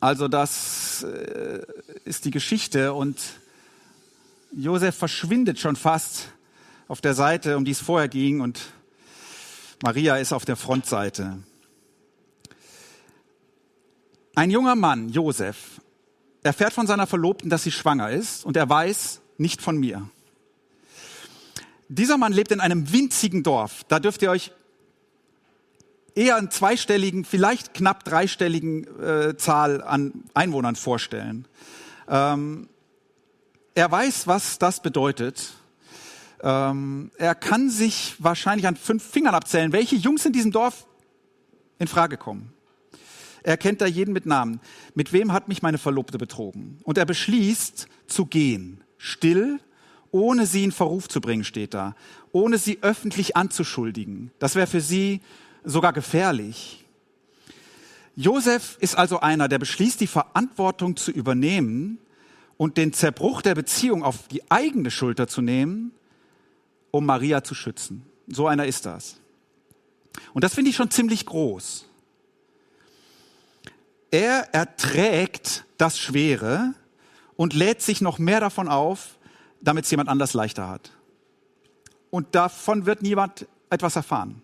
Also 0.00 0.28
das 0.28 1.04
äh, 1.04 1.64
ist 2.04 2.24
die 2.24 2.30
Geschichte 2.30 2.92
und 2.92 3.18
Josef 4.52 4.94
verschwindet 4.94 5.58
schon 5.58 5.74
fast 5.74 6.28
auf 6.88 7.00
der 7.00 7.14
Seite, 7.14 7.56
um 7.56 7.64
die 7.64 7.72
es 7.72 7.80
vorher 7.80 8.08
ging 8.08 8.40
und 8.40 8.60
Maria 9.82 10.16
ist 10.16 10.32
auf 10.32 10.44
der 10.44 10.56
Frontseite. 10.56 11.38
Ein 14.34 14.50
junger 14.50 14.74
Mann, 14.76 15.08
Josef, 15.08 15.80
erfährt 16.42 16.72
von 16.72 16.86
seiner 16.86 17.06
Verlobten, 17.06 17.50
dass 17.50 17.64
sie 17.64 17.72
schwanger 17.72 18.10
ist 18.10 18.44
und 18.44 18.56
er 18.56 18.68
weiß 18.68 19.20
nicht 19.38 19.60
von 19.60 19.76
mir. 19.76 20.08
Dieser 21.88 22.18
Mann 22.18 22.32
lebt 22.32 22.50
in 22.50 22.60
einem 22.60 22.92
winzigen 22.92 23.42
Dorf. 23.42 23.84
Da 23.88 24.00
dürft 24.00 24.22
ihr 24.22 24.30
euch 24.30 24.52
eher 26.14 26.36
einen 26.36 26.50
zweistelligen, 26.50 27.24
vielleicht 27.24 27.74
knapp 27.74 28.04
dreistelligen 28.04 28.86
äh, 29.00 29.36
Zahl 29.36 29.82
an 29.82 30.24
Einwohnern 30.34 30.74
vorstellen. 30.74 31.46
Ähm, 32.08 32.68
er 33.74 33.90
weiß, 33.90 34.26
was 34.26 34.58
das 34.58 34.80
bedeutet. 34.80 35.52
Ähm, 36.42 37.10
er 37.18 37.34
kann 37.34 37.70
sich 37.70 38.16
wahrscheinlich 38.18 38.66
an 38.66 38.76
fünf 38.76 39.04
Fingern 39.04 39.34
abzählen, 39.34 39.72
welche 39.72 39.96
Jungs 39.96 40.24
in 40.24 40.32
diesem 40.32 40.52
Dorf 40.52 40.86
in 41.78 41.86
Frage 41.86 42.16
kommen. 42.16 42.52
Er 43.42 43.56
kennt 43.56 43.80
da 43.80 43.86
jeden 43.86 44.12
mit 44.12 44.26
Namen. 44.26 44.60
Mit 44.94 45.12
wem 45.12 45.32
hat 45.32 45.46
mich 45.46 45.62
meine 45.62 45.78
Verlobte 45.78 46.18
betrogen? 46.18 46.78
Und 46.82 46.98
er 46.98 47.04
beschließt 47.04 47.86
zu 48.08 48.26
gehen, 48.26 48.82
still 48.98 49.60
ohne 50.16 50.46
sie 50.46 50.64
in 50.64 50.72
Verruf 50.72 51.08
zu 51.08 51.20
bringen, 51.20 51.44
steht 51.44 51.74
da, 51.74 51.94
ohne 52.32 52.56
sie 52.56 52.78
öffentlich 52.80 53.36
anzuschuldigen. 53.36 54.30
Das 54.38 54.54
wäre 54.54 54.66
für 54.66 54.80
sie 54.80 55.20
sogar 55.62 55.92
gefährlich. 55.92 56.86
Josef 58.14 58.78
ist 58.80 58.96
also 58.96 59.20
einer, 59.20 59.46
der 59.46 59.58
beschließt, 59.58 60.00
die 60.00 60.06
Verantwortung 60.06 60.96
zu 60.96 61.10
übernehmen 61.10 61.98
und 62.56 62.78
den 62.78 62.94
Zerbruch 62.94 63.42
der 63.42 63.54
Beziehung 63.54 64.02
auf 64.02 64.26
die 64.28 64.50
eigene 64.50 64.90
Schulter 64.90 65.28
zu 65.28 65.42
nehmen, 65.42 65.92
um 66.90 67.04
Maria 67.04 67.44
zu 67.44 67.54
schützen. 67.54 68.06
So 68.26 68.46
einer 68.46 68.64
ist 68.64 68.86
das. 68.86 69.16
Und 70.32 70.44
das 70.44 70.54
finde 70.54 70.70
ich 70.70 70.76
schon 70.76 70.90
ziemlich 70.90 71.26
groß. 71.26 71.84
Er 74.10 74.54
erträgt 74.54 75.66
das 75.76 75.98
Schwere 75.98 76.72
und 77.36 77.52
lädt 77.52 77.82
sich 77.82 78.00
noch 78.00 78.18
mehr 78.18 78.40
davon 78.40 78.68
auf, 78.68 79.15
damit 79.60 79.84
es 79.84 79.90
jemand 79.90 80.08
anders 80.08 80.34
leichter 80.34 80.68
hat. 80.68 80.92
Und 82.10 82.34
davon 82.34 82.86
wird 82.86 83.02
niemand 83.02 83.46
etwas 83.70 83.96
erfahren. 83.96 84.42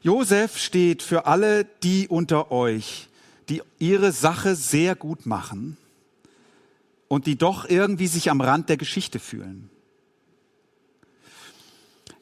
Josef 0.00 0.56
steht 0.58 1.02
für 1.02 1.26
alle 1.26 1.64
die 1.64 2.08
unter 2.08 2.50
euch, 2.50 3.08
die 3.48 3.62
ihre 3.78 4.12
Sache 4.12 4.54
sehr 4.54 4.94
gut 4.94 5.26
machen 5.26 5.76
und 7.08 7.26
die 7.26 7.36
doch 7.36 7.68
irgendwie 7.68 8.06
sich 8.06 8.30
am 8.30 8.40
Rand 8.40 8.68
der 8.68 8.76
Geschichte 8.76 9.18
fühlen. 9.18 9.70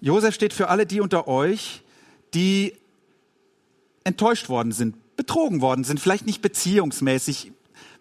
Josef 0.00 0.34
steht 0.34 0.52
für 0.52 0.68
alle 0.68 0.86
die 0.86 1.00
unter 1.00 1.26
euch, 1.26 1.82
die 2.34 2.74
enttäuscht 4.04 4.48
worden 4.48 4.72
sind, 4.72 5.16
betrogen 5.16 5.60
worden 5.60 5.84
sind, 5.84 5.98
vielleicht 5.98 6.26
nicht 6.26 6.42
beziehungsmäßig, 6.42 7.52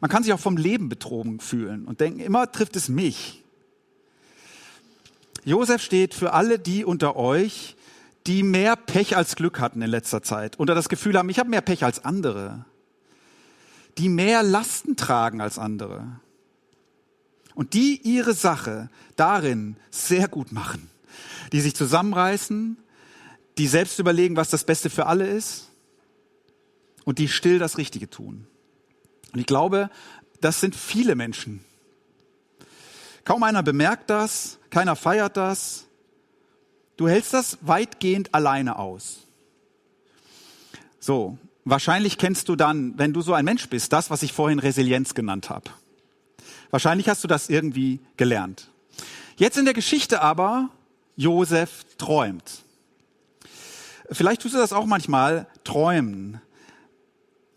man 0.06 0.12
kann 0.12 0.22
sich 0.22 0.34
auch 0.34 0.40
vom 0.40 0.56
Leben 0.56 0.88
betrogen 0.88 1.40
fühlen 1.40 1.86
und 1.86 2.00
denken, 2.00 2.20
immer 2.20 2.52
trifft 2.52 2.76
es 2.76 2.90
mich. 2.90 3.44
Josef 5.44 5.82
steht 5.82 6.14
für 6.14 6.34
alle 6.34 6.60
die 6.60 6.86
unter 6.86 7.16
euch, 7.16 7.76
die 8.28 8.44
mehr 8.44 8.76
Pech 8.76 9.18
als 9.18 9.36
Glück 9.36 9.60
hatten 9.60 9.82
in 9.82 9.90
letzter 9.90 10.22
Zeit 10.22 10.60
oder 10.60 10.76
das 10.76 10.90
Gefühl 10.90 11.18
haben, 11.18 11.28
ich 11.30 11.40
habe 11.40 11.50
mehr 11.50 11.62
Pech 11.62 11.84
als 11.84 12.06
andere, 12.06 12.66
die 13.98 14.08
mehr 14.08 14.44
Lasten 14.44 14.96
tragen 14.96 15.42
als 15.42 15.58
andere 15.58 16.20
und 17.56 17.74
die 17.74 18.00
ihre 18.04 18.36
Sache 18.36 18.92
darin 19.16 19.76
sehr 19.90 20.28
gut 20.28 20.52
machen, 20.52 20.88
die 21.52 21.62
sich 21.62 21.74
zusammenreißen, 21.74 22.78
die 23.58 23.68
selbst 23.68 23.98
überlegen, 23.98 24.36
was 24.36 24.52
das 24.52 24.66
Beste 24.66 24.92
für 24.92 25.08
alle 25.08 25.26
ist 25.26 25.72
und 27.06 27.18
die 27.18 27.28
still 27.28 27.58
das 27.58 27.80
Richtige 27.80 28.08
tun. 28.08 28.46
Und 29.36 29.42
ich 29.42 29.48
glaube, 29.48 29.89
das 30.39 30.62
sind 30.62 30.77
viele 30.77 31.13
Menschen. 31.13 31.60
Kaum 33.25 33.44
einer 33.44 33.63
bemerkt 33.63 34.10
das, 34.10 34.60
keiner 34.70 34.96
feiert 34.96 35.36
das. 35.36 35.88
Du 36.96 37.10
hältst 37.10 37.34
das 37.34 37.58
weitgehend 37.60 38.34
alleine 38.34 38.80
aus. 38.80 39.27
So, 41.01 41.38
wahrscheinlich 41.65 42.18
kennst 42.18 42.48
du 42.48 42.56
dann, 42.56 42.98
wenn 42.98 43.12
du 43.12 43.20
so 43.20 43.34
ein 43.34 43.44
Mensch 43.44 43.68
bist, 43.68 43.92
das, 43.92 44.10
was 44.10 44.24
ich 44.24 44.32
vorhin 44.32 44.60
Resilienz 44.60 45.15
genannt 45.15 45.50
habe. 45.50 45.70
Wahrscheinlich 46.70 47.10
hast 47.10 47.25
du 47.25 47.27
das 47.27 47.50
irgendwie 47.50 48.00
gelernt. 48.15 48.70
Jetzt 49.36 49.58
in 49.58 49.65
der 49.65 49.74
Geschichte 49.74 50.22
aber, 50.22 50.70
Josef 51.18 51.84
träumt. 51.98 52.63
Vielleicht 54.10 54.44
tust 54.44 54.56
du 54.56 54.60
das 54.60 54.72
auch 54.72 54.86
manchmal, 54.86 55.48
träumen 55.65 56.39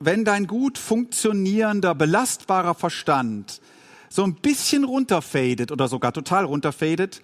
wenn 0.00 0.24
dein 0.24 0.46
gut 0.46 0.78
funktionierender, 0.78 1.94
belastbarer 1.94 2.74
Verstand 2.74 3.60
so 4.08 4.24
ein 4.24 4.34
bisschen 4.34 4.84
runterfadet 4.84 5.70
oder 5.70 5.88
sogar 5.88 6.12
total 6.12 6.44
runterfadet, 6.44 7.20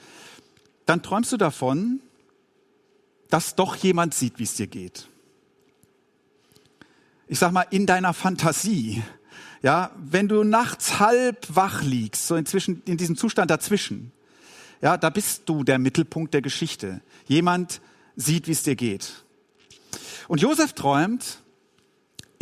dann 0.87 1.03
träumst 1.03 1.33
du 1.33 1.37
davon, 1.37 2.01
dass 3.31 3.55
doch 3.55 3.77
jemand 3.77 4.15
sieht, 4.15 4.39
wie 4.39 4.43
es 4.43 4.55
dir 4.55 4.67
geht. 4.67 5.09
Ich 7.27 7.39
sag 7.39 7.53
mal, 7.53 7.67
in 7.71 7.87
deiner 7.87 8.13
Fantasie. 8.13 9.03
Ja, 9.63 9.93
wenn 9.97 10.29
du 10.29 10.45
nachts 10.45 10.99
halb 11.01 11.47
wach 11.49 11.83
liegst, 11.83 12.27
so 12.27 12.37
inzwischen, 12.37 12.83
in 12.85 12.99
diesem 12.99 13.17
Zustand 13.17 13.51
dazwischen, 13.51 14.13
ja, 14.83 14.99
da 14.99 15.09
bist 15.09 15.45
du 15.47 15.65
der 15.65 15.79
Mittelpunkt 15.79 16.35
der 16.35 16.43
Geschichte. 16.43 17.01
Jemand 17.27 17.81
sieht, 18.15 18.47
wie 18.47 18.53
es 18.53 18.63
dir 18.63 18.77
geht. 18.77 19.25
Und 20.29 20.43
Josef 20.43 20.75
träumt, 20.75 21.43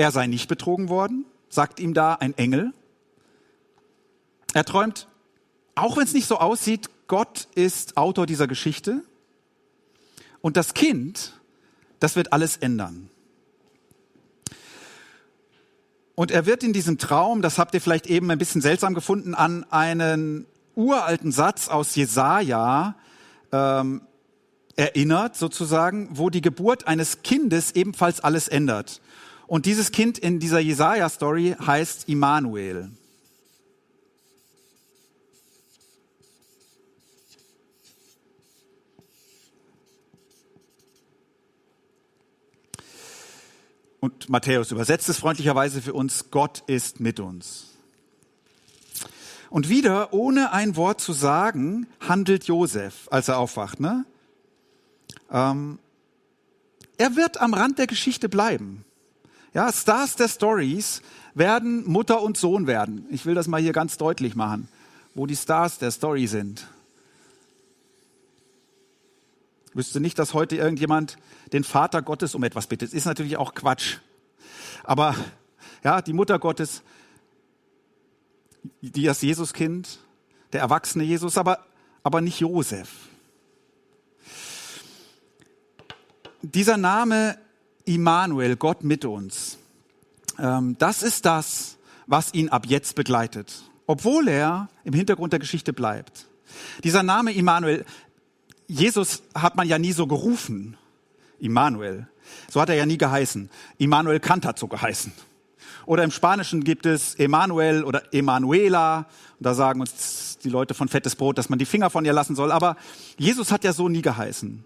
er 0.02 0.10
sei 0.10 0.26
nicht 0.26 0.48
betrogen 0.48 0.88
worden, 0.88 1.24
sagt 1.48 1.78
ihm 1.78 1.94
da 1.94 2.14
ein 2.14 2.36
Engel. 2.36 2.72
Er 4.52 4.64
träumt, 4.64 5.06
auch 5.76 5.96
wenn 5.96 6.02
es 6.02 6.12
nicht 6.12 6.26
so 6.26 6.38
aussieht, 6.38 6.90
Gott 7.06 7.46
ist 7.54 7.96
Autor 7.96 8.26
dieser 8.26 8.48
Geschichte. 8.48 9.04
Und 10.40 10.56
das 10.56 10.74
Kind, 10.74 11.40
das 12.00 12.16
wird 12.16 12.32
alles 12.32 12.56
ändern. 12.56 13.10
Und 16.16 16.32
er 16.32 16.46
wird 16.46 16.64
in 16.64 16.72
diesem 16.72 16.98
Traum, 16.98 17.40
das 17.40 17.58
habt 17.58 17.72
ihr 17.72 17.80
vielleicht 17.80 18.08
eben 18.08 18.28
ein 18.32 18.38
bisschen 18.38 18.60
seltsam 18.60 18.94
gefunden, 18.94 19.36
an 19.36 19.64
einen 19.70 20.46
uralten 20.74 21.30
Satz 21.30 21.68
aus 21.68 21.94
Jesaja 21.94 22.96
ähm, 23.52 24.02
erinnert, 24.74 25.36
sozusagen, 25.36 26.08
wo 26.10 26.28
die 26.28 26.40
Geburt 26.40 26.88
eines 26.88 27.22
Kindes 27.22 27.70
ebenfalls 27.76 28.18
alles 28.18 28.48
ändert. 28.48 29.00
Und 29.52 29.66
dieses 29.66 29.92
Kind 29.92 30.16
in 30.16 30.40
dieser 30.40 30.60
Jesaja-Story 30.60 31.56
heißt 31.60 32.08
Immanuel. 32.08 32.90
Und 44.00 44.30
Matthäus 44.30 44.70
übersetzt 44.70 45.10
es 45.10 45.18
freundlicherweise 45.18 45.82
für 45.82 45.92
uns, 45.92 46.30
Gott 46.30 46.62
ist 46.66 47.00
mit 47.00 47.20
uns. 47.20 47.76
Und 49.50 49.68
wieder, 49.68 50.14
ohne 50.14 50.52
ein 50.52 50.76
Wort 50.76 51.02
zu 51.02 51.12
sagen, 51.12 51.86
handelt 52.00 52.44
Josef, 52.44 53.06
als 53.10 53.28
er 53.28 53.36
aufwacht. 53.36 53.80
Ne? 53.80 54.06
Ähm, 55.30 55.78
er 56.96 57.16
wird 57.16 57.38
am 57.38 57.52
Rand 57.52 57.78
der 57.78 57.86
Geschichte 57.86 58.30
bleiben. 58.30 58.86
Ja, 59.54 59.70
Stars 59.72 60.16
der 60.16 60.28
Stories 60.28 61.02
werden 61.34 61.86
Mutter 61.86 62.22
und 62.22 62.36
Sohn 62.36 62.66
werden. 62.66 63.06
Ich 63.10 63.26
will 63.26 63.34
das 63.34 63.48
mal 63.48 63.60
hier 63.60 63.72
ganz 63.72 63.98
deutlich 63.98 64.34
machen. 64.34 64.68
wo 65.14 65.26
die 65.26 65.36
Stars 65.36 65.78
der 65.78 65.90
Story 65.90 66.26
sind. 66.26 66.66
Ich 69.68 69.76
wüsste 69.76 70.00
nicht, 70.00 70.18
dass 70.18 70.34
heute 70.34 70.56
irgendjemand 70.56 71.16
den 71.52 71.64
Vater 71.64 72.02
Gottes 72.02 72.34
um 72.34 72.42
etwas 72.44 72.66
bittet. 72.66 72.94
Ist 72.94 73.04
natürlich 73.04 73.36
auch 73.36 73.54
Quatsch. 73.54 73.98
Aber 74.84 75.14
ja, 75.84 76.00
die 76.00 76.12
Mutter 76.12 76.38
Gottes, 76.38 76.82
die 78.80 79.02
das 79.02 79.22
Jesuskind, 79.22 79.98
der 80.52 80.60
erwachsene 80.60 81.04
Jesus, 81.04 81.36
aber, 81.36 81.64
aber 82.02 82.20
nicht 82.20 82.40
Josef. 82.40 82.88
Dieser 86.42 86.76
Name 86.76 87.38
Immanuel, 87.84 88.56
Gott 88.56 88.84
mit 88.84 89.04
uns, 89.04 89.58
ähm, 90.38 90.76
das 90.78 91.02
ist 91.02 91.24
das, 91.24 91.76
was 92.06 92.34
ihn 92.34 92.48
ab 92.48 92.66
jetzt 92.66 92.94
begleitet, 92.94 93.62
obwohl 93.86 94.28
er 94.28 94.68
im 94.84 94.94
Hintergrund 94.94 95.32
der 95.32 95.40
Geschichte 95.40 95.72
bleibt. 95.72 96.26
Dieser 96.84 97.02
Name 97.02 97.32
Immanuel, 97.32 97.84
Jesus 98.66 99.22
hat 99.34 99.56
man 99.56 99.68
ja 99.68 99.78
nie 99.78 99.92
so 99.92 100.06
gerufen, 100.06 100.76
Immanuel. 101.38 102.06
So 102.48 102.60
hat 102.60 102.68
er 102.68 102.76
ja 102.76 102.86
nie 102.86 102.98
geheißen. 102.98 103.50
Immanuel 103.78 104.20
Kant 104.20 104.46
hat 104.46 104.58
so 104.58 104.68
geheißen. 104.68 105.12
Oder 105.86 106.04
im 106.04 106.10
Spanischen 106.10 106.62
gibt 106.62 106.86
es 106.86 107.16
Emanuel 107.16 107.82
oder 107.82 108.14
Emanuela. 108.14 109.06
Da 109.40 109.54
sagen 109.54 109.80
uns 109.80 110.38
die 110.42 110.48
Leute 110.48 110.74
von 110.74 110.88
Fettes 110.88 111.16
Brot, 111.16 111.38
dass 111.38 111.48
man 111.48 111.58
die 111.58 111.66
Finger 111.66 111.90
von 111.90 112.04
ihr 112.04 112.12
lassen 112.12 112.36
soll. 112.36 112.52
Aber 112.52 112.76
Jesus 113.18 113.50
hat 113.50 113.64
ja 113.64 113.72
so 113.72 113.88
nie 113.88 114.02
geheißen. 114.02 114.64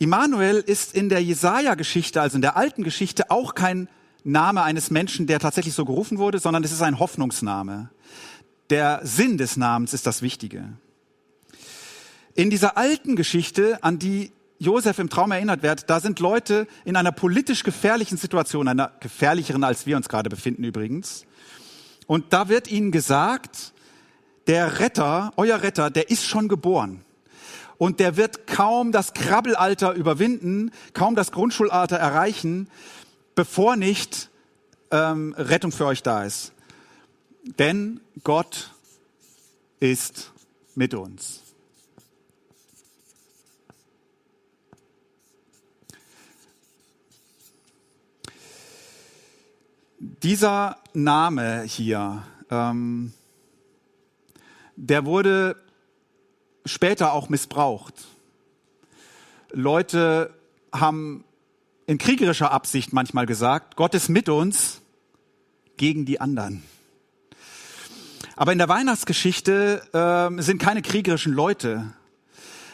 Immanuel 0.00 0.56
ist 0.56 0.94
in 0.94 1.10
der 1.10 1.22
Jesaja-Geschichte, 1.22 2.22
also 2.22 2.36
in 2.36 2.40
der 2.40 2.56
alten 2.56 2.84
Geschichte, 2.84 3.30
auch 3.30 3.54
kein 3.54 3.86
Name 4.24 4.62
eines 4.62 4.90
Menschen, 4.90 5.26
der 5.26 5.40
tatsächlich 5.40 5.74
so 5.74 5.84
gerufen 5.84 6.16
wurde, 6.16 6.38
sondern 6.38 6.64
es 6.64 6.72
ist 6.72 6.80
ein 6.80 6.98
Hoffnungsname. 6.98 7.90
Der 8.70 9.00
Sinn 9.04 9.36
des 9.36 9.58
Namens 9.58 9.92
ist 9.92 10.06
das 10.06 10.22
Wichtige. 10.22 10.72
In 12.34 12.48
dieser 12.48 12.78
alten 12.78 13.14
Geschichte, 13.14 13.84
an 13.84 13.98
die 13.98 14.32
Josef 14.58 14.98
im 14.98 15.10
Traum 15.10 15.32
erinnert 15.32 15.62
wird, 15.62 15.90
da 15.90 16.00
sind 16.00 16.18
Leute 16.18 16.66
in 16.86 16.96
einer 16.96 17.12
politisch 17.12 17.62
gefährlichen 17.62 18.16
Situation, 18.16 18.68
einer 18.68 18.92
gefährlicheren, 19.00 19.64
als 19.64 19.84
wir 19.84 19.98
uns 19.98 20.08
gerade 20.08 20.30
befinden 20.30 20.64
übrigens. 20.64 21.26
Und 22.06 22.32
da 22.32 22.48
wird 22.48 22.70
ihnen 22.70 22.90
gesagt, 22.90 23.74
der 24.46 24.80
Retter, 24.80 25.34
euer 25.36 25.62
Retter, 25.62 25.90
der 25.90 26.08
ist 26.08 26.24
schon 26.24 26.48
geboren 26.48 27.04
und 27.80 27.98
der 27.98 28.18
wird 28.18 28.46
kaum 28.46 28.92
das 28.92 29.14
Krabbelalter 29.14 29.94
überwinden, 29.94 30.70
kaum 30.92 31.16
das 31.16 31.32
Grundschulalter 31.32 31.96
erreichen, 31.96 32.68
bevor 33.34 33.74
nicht 33.74 34.28
ähm, 34.90 35.34
Rettung 35.38 35.72
für 35.72 35.86
euch 35.86 36.02
da 36.02 36.24
ist. 36.24 36.52
Denn 37.58 38.02
Gott 38.22 38.74
ist 39.78 40.30
mit 40.74 40.92
uns. 40.92 41.40
Dieser 49.98 50.76
Name 50.92 51.62
hier, 51.62 52.24
ähm, 52.50 53.14
der 54.76 55.06
wurde 55.06 55.56
später 56.64 57.12
auch 57.12 57.28
missbraucht. 57.28 57.94
Leute 59.52 60.34
haben 60.72 61.24
in 61.86 61.98
kriegerischer 61.98 62.52
Absicht 62.52 62.92
manchmal 62.92 63.26
gesagt, 63.26 63.76
Gott 63.76 63.94
ist 63.94 64.08
mit 64.08 64.28
uns 64.28 64.80
gegen 65.76 66.04
die 66.04 66.20
anderen. 66.20 66.62
Aber 68.36 68.52
in 68.52 68.58
der 68.58 68.68
Weihnachtsgeschichte 68.68 69.82
äh, 69.92 70.42
sind 70.42 70.62
keine 70.62 70.82
kriegerischen 70.82 71.32
Leute, 71.32 71.92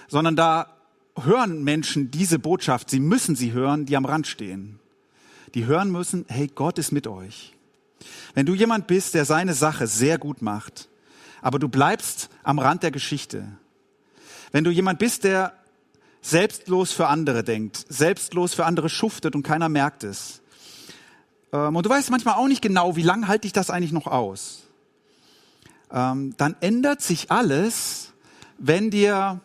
sondern 0.09 0.37
da 0.37 0.77
hören 1.19 1.65
Menschen 1.65 2.11
diese 2.11 2.39
Botschaft, 2.39 2.91
sie 2.91 3.01
müssen 3.01 3.37
sie 3.37 3.53
hören, 3.53 3.87
die 3.87 3.97
am 3.97 4.05
Rand 4.05 4.27
stehen. 4.27 4.79
Die 5.55 5.65
hören 5.65 5.91
müssen, 5.91 6.27
hey, 6.29 6.49
Gott 6.55 6.79
ist 6.79 6.93
mit 6.93 7.07
euch. 7.07 7.55
Wenn 8.35 8.47
du 8.47 8.55
jemand 8.55 8.87
bist, 8.87 9.15
der 9.15 9.25
seine 9.25 9.55
Sache 9.55 9.87
sehr 9.87 10.19
gut 10.19 10.43
macht, 10.43 10.89
aber 11.41 11.59
du 11.59 11.69
bleibst 11.69 12.29
am 12.43 12.59
Rand 12.59 12.83
der 12.83 12.91
Geschichte, 12.91 13.49
wenn 14.53 14.65
du 14.65 14.71
jemand 14.71 14.99
bist, 14.99 15.25
der 15.25 15.53
selbstlos 16.23 16.93
für 16.93 17.07
andere 17.07 17.45
denkt, 17.45 17.85
selbstlos 17.89 18.55
für 18.55 18.65
andere 18.65 18.89
schuftet 18.89 19.35
und 19.35 19.43
keiner 19.43 19.69
merkt 19.69 20.05
es. 20.05 20.41
Ähm, 21.53 21.77
und 21.77 21.87
du 21.87 21.91
weißt 21.91 22.11
manchmal 22.11 22.35
auch 22.35 22.49
nicht 22.49 22.63
genau, 22.63 22.97
wie 22.97 23.03
lange 23.03 23.29
halte 23.29 23.47
ich 23.47 23.53
das 23.53 23.71
eigentlich 23.71 23.93
noch 23.93 24.07
aus. 24.07 24.65
Ähm, 25.91 26.35
dann 26.37 26.57
ändert 26.61 27.01
sich 27.01 27.31
alles, 27.31 28.13
wenn 28.59 28.91
dir 28.91 29.41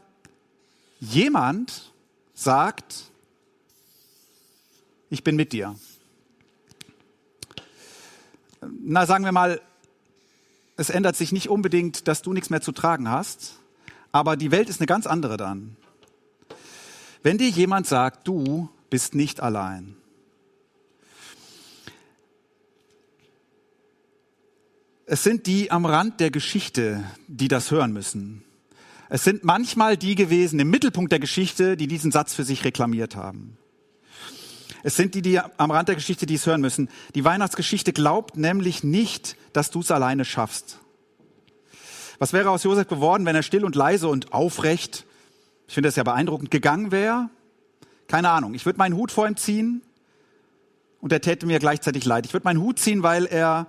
jemand 1.00 1.92
sagt, 2.34 3.12
ich 5.10 5.24
bin 5.24 5.36
mit 5.36 5.54
dir. 5.54 5.76
Na, 8.62 9.06
sagen 9.06 9.26
wir 9.26 9.32
mal, 9.32 9.62
es 10.78 10.90
ändert 10.90 11.16
sich 11.16 11.32
nicht 11.32 11.50
unbedingt, 11.50 12.08
dass 12.08 12.22
du 12.22 12.34
nichts 12.34 12.50
mehr 12.50 12.62
zu 12.62 12.72
tragen 12.72 13.10
hast, 13.10 13.61
aber 14.12 14.38
die 14.38 14.52
Welt 14.52 14.70
ist 14.70 14.80
eine 14.80 14.88
ganz 14.88 15.08
andere 15.08 15.38
dann. 15.38 15.78
Wenn 17.24 17.38
dir 17.38 17.50
jemand 17.50 17.88
sagt, 17.88 18.28
du 18.28 18.70
bist 18.90 19.16
nicht 19.16 19.42
allein. 19.42 19.96
Es 25.06 25.24
sind 25.24 25.46
die 25.46 25.72
am 25.72 25.86
Rand 25.86 26.20
der 26.20 26.32
Geschichte, 26.32 27.04
die 27.28 27.48
das 27.48 27.70
hören 27.70 27.92
müssen. 27.92 28.44
Es 29.10 29.26
sind 29.26 29.44
manchmal 29.44 29.98
die 29.98 30.16
gewesen 30.16 30.60
im 30.60 30.70
Mittelpunkt 30.70 31.12
der 31.12 31.20
Geschichte, 31.20 31.76
die 31.76 31.88
diesen 31.88 32.12
Satz 32.12 32.34
für 32.34 32.46
sich 32.46 32.64
reklamiert 32.64 33.16
haben. 33.16 33.58
Es 34.84 34.96
sind 34.96 35.14
die, 35.16 35.22
die 35.22 35.40
am 35.40 35.72
Rand 35.72 35.90
der 35.90 35.96
Geschichte, 35.96 36.26
die 36.26 36.36
es 36.36 36.46
hören 36.46 36.62
müssen. 36.62 36.90
Die 37.14 37.24
Weihnachtsgeschichte 37.24 37.94
glaubt 37.94 38.38
nämlich 38.38 38.84
nicht, 38.84 39.36
dass 39.54 39.70
du 39.70 39.82
es 39.82 39.92
alleine 39.92 40.26
schaffst. 40.26 40.81
Was 42.22 42.34
wäre 42.34 42.52
aus 42.52 42.62
Josef 42.62 42.88
geworden, 42.88 43.26
wenn 43.26 43.36
er 43.36 43.42
still 43.42 43.66
und 43.66 43.74
leise 43.76 44.08
und 44.08 44.32
aufrecht, 44.32 45.08
ich 45.68 45.74
finde 45.74 45.88
das 45.88 45.96
ja 45.96 46.04
beeindruckend, 46.04 46.52
gegangen 46.52 46.92
wäre? 46.92 47.32
Keine 48.08 48.30
Ahnung. 48.30 48.54
Ich 48.54 48.64
würde 48.68 48.78
meinen 48.78 48.96
Hut 48.96 49.12
vor 49.12 49.28
ihm 49.28 49.38
ziehen 49.38 49.82
und 51.00 51.12
er 51.12 51.22
täte 51.22 51.48
mir 51.48 51.58
gleichzeitig 51.58 52.06
leid. 52.06 52.28
Ich 52.28 52.34
würde 52.34 52.44
meinen 52.44 52.62
Hut 52.62 52.78
ziehen, 52.78 53.02
weil 53.02 53.26
er 53.26 53.66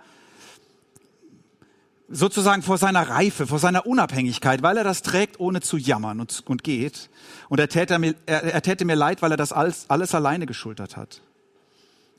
sozusagen 2.10 2.60
vor 2.60 2.76
seiner 2.76 3.08
Reife, 3.08 3.46
vor 3.46 3.58
seiner 3.58 3.86
Unabhängigkeit, 3.86 4.62
weil 4.62 4.76
er 4.76 4.84
das 4.84 5.00
trägt, 5.00 5.40
ohne 5.40 5.62
zu 5.62 5.78
jammern 5.78 6.20
und, 6.20 6.42
und 6.46 6.62
geht. 6.62 7.08
Und 7.48 7.58
er 7.58 7.70
täte, 7.70 7.98
mir, 7.98 8.14
er, 8.26 8.42
er 8.42 8.60
täte 8.60 8.84
mir 8.84 8.96
leid, 8.96 9.22
weil 9.22 9.30
er 9.30 9.38
das 9.38 9.54
alles, 9.54 9.88
alles 9.88 10.14
alleine 10.14 10.44
geschultert 10.44 10.98
hat. 10.98 11.22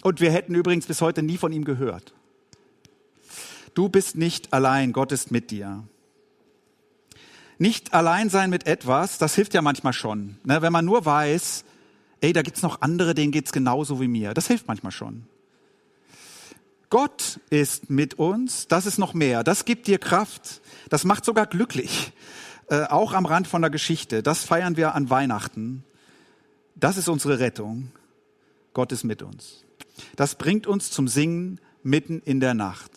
Und 0.02 0.20
wir 0.20 0.32
hätten 0.32 0.56
übrigens 0.56 0.88
bis 0.88 1.00
heute 1.00 1.22
nie 1.22 1.38
von 1.38 1.52
ihm 1.52 1.64
gehört. 1.64 2.16
Du 3.76 3.88
bist 3.88 4.16
nicht 4.18 4.52
allein, 4.52 4.94
Gott 4.94 5.12
ist 5.12 5.30
mit 5.30 5.52
dir. 5.52 5.84
Nicht 7.64 7.94
allein 7.94 8.30
sein 8.30 8.50
mit 8.50 8.68
etwas, 8.68 9.20
das 9.20 9.36
hilft 9.36 9.54
ja 9.54 9.62
manchmal 9.62 9.94
schon. 9.94 10.36
Ne? 10.44 10.62
Wenn 10.62 10.74
man 10.74 10.84
nur 10.84 11.06
weiß, 11.06 11.64
ey, 12.20 12.34
da 12.34 12.42
gibt's 12.42 12.62
noch 12.62 12.82
andere, 12.82 13.16
denen 13.16 13.32
geht's 13.32 13.54
genauso 13.54 14.02
wie 14.02 14.10
mir. 14.10 14.34
Das 14.34 14.48
hilft 14.48 14.68
manchmal 14.68 14.92
schon. 14.92 15.26
Gott 16.90 17.40
ist 17.50 17.90
mit 17.90 18.16
uns, 18.16 18.68
das 18.68 18.86
ist 18.86 18.98
noch 18.98 19.14
mehr. 19.14 19.46
Das 19.46 19.64
gibt 19.64 19.88
dir 19.88 19.98
Kraft. 19.98 20.60
Das 20.90 21.06
macht 21.06 21.24
sogar 21.24 21.46
glücklich. 21.46 22.12
Äh, 22.68 22.84
auch 22.88 23.14
am 23.14 23.26
Rand 23.26 23.48
von 23.48 23.62
der 23.62 23.72
Geschichte. 23.72 24.24
Das 24.24 24.44
feiern 24.44 24.76
wir 24.76 24.94
an 24.94 25.10
Weihnachten. 25.10 25.86
Das 26.76 26.98
ist 26.98 27.08
unsere 27.08 27.40
Rettung. 27.40 27.94
Gott 28.74 28.92
ist 28.92 29.06
mit 29.06 29.22
uns. 29.22 29.64
Das 30.18 30.36
bringt 30.36 30.68
uns 30.68 30.92
zum 30.92 31.08
Singen 31.08 31.62
mitten 31.82 32.22
in 32.26 32.42
der 32.42 32.56
Nacht. 32.56 32.92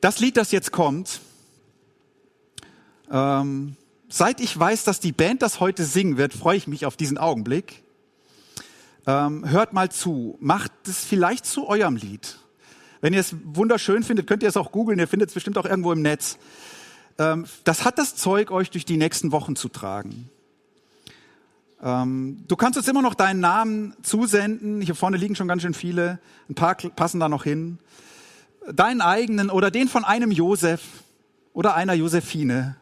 Das 0.00 0.20
Lied, 0.20 0.36
das 0.36 0.52
jetzt 0.52 0.70
kommt, 0.70 1.20
ähm, 3.10 3.76
seit 4.08 4.40
ich 4.40 4.58
weiß, 4.58 4.84
dass 4.84 5.00
die 5.00 5.12
Band 5.12 5.42
das 5.42 5.60
heute 5.60 5.84
singen 5.84 6.16
wird, 6.16 6.34
freue 6.34 6.56
ich 6.56 6.66
mich 6.66 6.86
auf 6.86 6.96
diesen 6.96 7.18
Augenblick. 7.18 7.82
Ähm, 9.06 9.48
hört 9.48 9.72
mal 9.72 9.90
zu, 9.90 10.38
macht 10.40 10.72
es 10.86 11.04
vielleicht 11.04 11.44
zu 11.44 11.66
eurem 11.66 11.96
Lied. 11.96 12.38
Wenn 13.00 13.12
ihr 13.12 13.20
es 13.20 13.36
wunderschön 13.44 14.02
findet, 14.02 14.26
könnt 14.26 14.42
ihr 14.42 14.48
es 14.48 14.56
auch 14.56 14.72
googeln, 14.72 14.98
ihr 14.98 15.08
findet 15.08 15.28
es 15.28 15.34
bestimmt 15.34 15.58
auch 15.58 15.66
irgendwo 15.66 15.92
im 15.92 16.00
Netz. 16.00 16.38
Ähm, 17.18 17.44
das 17.64 17.84
hat 17.84 17.98
das 17.98 18.16
Zeug, 18.16 18.50
euch 18.50 18.70
durch 18.70 18.86
die 18.86 18.96
nächsten 18.96 19.30
Wochen 19.30 19.56
zu 19.56 19.68
tragen. 19.68 20.30
Ähm, 21.82 22.44
du 22.48 22.56
kannst 22.56 22.78
uns 22.78 22.88
immer 22.88 23.02
noch 23.02 23.14
deinen 23.14 23.40
Namen 23.40 23.94
zusenden. 24.02 24.80
Hier 24.80 24.94
vorne 24.94 25.18
liegen 25.18 25.36
schon 25.36 25.48
ganz 25.48 25.60
schön 25.60 25.74
viele. 25.74 26.18
Ein 26.48 26.54
paar 26.54 26.74
passen 26.76 27.20
da 27.20 27.28
noch 27.28 27.44
hin. 27.44 27.78
Deinen 28.72 29.02
eigenen 29.02 29.50
oder 29.50 29.70
den 29.70 29.88
von 29.88 30.04
einem 30.04 30.30
Josef 30.30 30.80
oder 31.52 31.74
einer 31.74 31.92
Josephine 31.92 32.76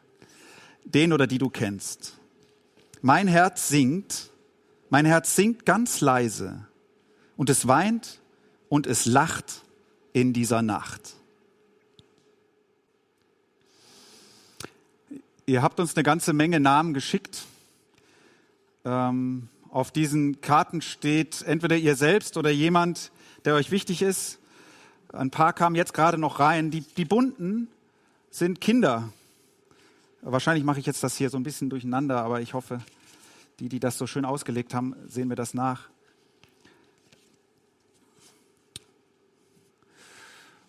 den 0.85 1.13
oder 1.13 1.27
die 1.27 1.39
du 1.39 1.49
kennst. 1.49 2.19
Mein 3.01 3.29
Herz 3.29 3.69
singt, 3.69 4.31
mein 4.91 5.07
Herz 5.07 5.35
singt 5.35 5.67
ganz 5.67 6.01
leise 6.01 6.67
und 7.37 7.51
es 7.51 7.67
weint 7.67 8.21
und 8.69 8.87
es 8.87 9.07
lacht 9.07 9.63
in 10.13 10.33
dieser 10.33 10.63
Nacht. 10.63 11.15
Ihr 15.47 15.63
habt 15.63 15.81
uns 15.81 15.97
eine 15.97 16.05
ganze 16.05 16.33
Menge 16.33 16.61
Namen 16.61 16.95
geschickt. 16.95 17.45
Ähm, 18.85 19.49
auf 19.71 19.91
diesen 19.91 20.41
Karten 20.41 20.83
steht 20.83 21.43
entweder 21.43 21.77
ihr 21.77 21.97
selbst 21.97 22.37
oder 22.37 22.51
jemand, 22.51 23.11
der 23.45 23.55
euch 23.55 23.71
wichtig 23.71 24.03
ist. 24.03 24.39
Ein 25.13 25.31
paar 25.31 25.53
kamen 25.53 25.75
jetzt 25.75 25.95
gerade 25.95 26.19
noch 26.19 26.39
rein. 26.39 26.71
Die, 26.71 26.83
die 26.83 27.05
bunten 27.05 27.69
sind 28.31 28.61
Kinder. 28.61 29.13
Wahrscheinlich 30.25 30.63
mache 30.63 30.79
ich 30.79 30.87
jetzt 30.87 31.03
das 31.03 31.17
hier 31.17 31.31
so 31.31 31.37
ein 31.37 31.43
bisschen 31.43 31.69
durcheinander, 31.69 32.23
aber 32.23 32.41
ich 32.41 32.55
hoffe, 32.55 32.79
die, 33.59 33.69
die 33.69 33.81
das 33.81 33.99
so 33.99 34.07
schön 34.07 34.25
ausgelegt 34.25 34.73
haben, 34.73 34.95
sehen 35.05 35.27
mir 35.27 35.35
das 35.35 35.53
nach. 35.53 35.89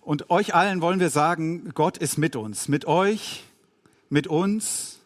Und 0.01 0.31
euch 0.31 0.55
allen 0.55 0.81
wollen 0.81 0.99
wir 0.99 1.11
sagen, 1.11 1.71
Gott 1.75 1.99
ist 1.99 2.17
mit 2.17 2.35
uns, 2.35 2.67
mit 2.67 2.85
euch, 2.85 3.43
mit 4.09 4.25
uns. 4.25 4.99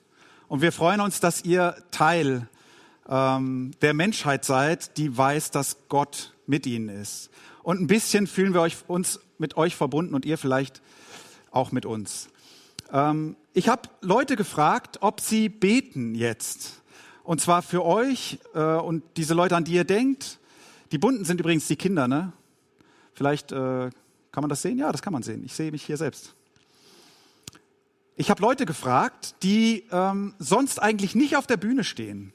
Und 0.47 0.61
wir 0.61 0.71
freuen 0.71 1.01
uns, 1.01 1.19
dass 1.19 1.43
ihr 1.43 1.75
Teil 1.91 2.47
ähm, 3.09 3.71
der 3.81 3.93
Menschheit 3.93 4.45
seid, 4.45 4.97
die 4.97 5.15
weiß, 5.15 5.51
dass 5.51 5.75
Gott 5.89 6.33
mit 6.45 6.65
ihnen 6.65 6.87
ist. 6.87 7.31
Und 7.63 7.81
ein 7.81 7.87
bisschen 7.87 8.27
fühlen 8.27 8.53
wir 8.53 8.61
euch, 8.61 8.77
uns 8.87 9.19
mit 9.39 9.57
euch 9.57 9.75
verbunden 9.75 10.15
und 10.15 10.23
ihr 10.23 10.37
vielleicht 10.37 10.81
auch 11.51 11.73
mit 11.73 11.85
uns. 11.85 12.29
Ähm, 12.91 13.35
ich 13.53 13.69
habe 13.69 13.89
Leute 14.01 14.35
gefragt, 14.35 14.99
ob 15.01 15.21
sie 15.21 15.49
beten 15.49 16.15
jetzt. 16.15 16.81
Und 17.23 17.41
zwar 17.41 17.61
für 17.61 17.83
euch 17.83 18.39
äh, 18.53 18.75
und 18.75 19.03
diese 19.17 19.33
Leute, 19.33 19.55
an 19.55 19.63
die 19.63 19.73
ihr 19.73 19.83
denkt. 19.83 20.39
Die 20.91 20.97
Bunten 20.97 21.25
sind 21.25 21.39
übrigens 21.39 21.67
die 21.67 21.75
Kinder, 21.75 22.07
ne? 22.07 22.31
Vielleicht 23.13 23.51
äh, 23.51 23.89
kann 24.31 24.41
man 24.41 24.49
das 24.49 24.61
sehen? 24.61 24.77
Ja, 24.77 24.91
das 24.91 25.01
kann 25.01 25.11
man 25.11 25.23
sehen. 25.23 25.43
Ich 25.43 25.53
sehe 25.53 25.71
mich 25.71 25.83
hier 25.83 25.97
selbst. 25.97 26.35
Ich 28.15 28.29
habe 28.29 28.41
Leute 28.41 28.65
gefragt, 28.65 29.35
die 29.43 29.83
ähm, 29.91 30.33
sonst 30.39 30.81
eigentlich 30.81 31.15
nicht 31.15 31.35
auf 31.35 31.47
der 31.47 31.57
Bühne 31.57 31.83
stehen, 31.83 32.33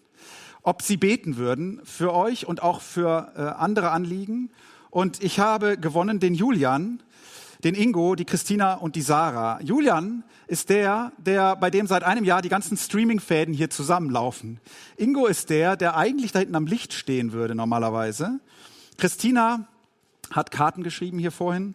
ob 0.63 0.83
sie 0.83 0.97
beten 0.97 1.37
würden 1.37 1.81
für 1.85 2.13
euch 2.13 2.47
und 2.47 2.63
auch 2.63 2.81
für 2.81 3.33
äh, 3.37 3.41
andere 3.41 3.91
Anliegen. 3.91 4.51
Und 4.91 5.23
ich 5.23 5.41
habe 5.41 5.79
gewonnen 5.79 6.21
den 6.21 6.35
Julian, 6.35 7.03
den 7.65 7.75
Ingo, 7.75 8.15
die 8.15 8.25
Christina 8.25 8.75
und 8.75 8.97
die 8.97 9.03
Sarah. 9.03 9.61
Julian 9.63 10.25
ist 10.47 10.69
der, 10.69 11.13
der 11.19 11.57
bei 11.57 11.71
dem 11.71 11.87
seit 11.87 12.03
einem 12.03 12.25
Jahr 12.25 12.43
die 12.43 12.49
ganzen 12.49 12.77
Streaming-Fäden 12.77 13.55
hier 13.55 13.71
zusammenlaufen. 13.71 14.61
Ingo 14.97 15.27
ist 15.27 15.51
der, 15.51 15.77
der 15.77 15.97
eigentlich 15.97 16.33
da 16.33 16.41
hinten 16.41 16.57
am 16.57 16.67
Licht 16.67 16.93
stehen 16.93 17.33
würde 17.33 17.55
normalerweise. 17.55 18.41
Christina 18.99 19.69
hat 20.31 20.51
Karten 20.51 20.83
geschrieben 20.83 21.19
hier 21.19 21.31
vorhin. 21.31 21.75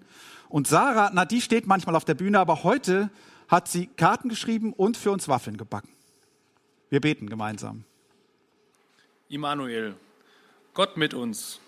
Und 0.50 0.68
Sarah, 0.68 1.12
na, 1.14 1.26
die 1.26 1.42
steht 1.42 1.68
manchmal 1.68 1.96
auf 1.96 2.06
der 2.06 2.16
Bühne, 2.16 2.40
aber 2.40 2.64
heute 2.64 3.10
hat 3.48 3.68
sie 3.68 3.88
Karten 3.88 4.30
geschrieben 4.30 4.74
und 4.74 4.98
für 4.98 5.12
uns 5.12 5.28
Waffeln 5.28 5.58
gebacken. 5.58 5.90
Wir 6.90 7.02
beten 7.02 7.30
gemeinsam. 7.30 7.84
Immanuel, 9.30 9.96
Gott 10.74 10.98
mit 10.98 11.14
uns. 11.14 11.60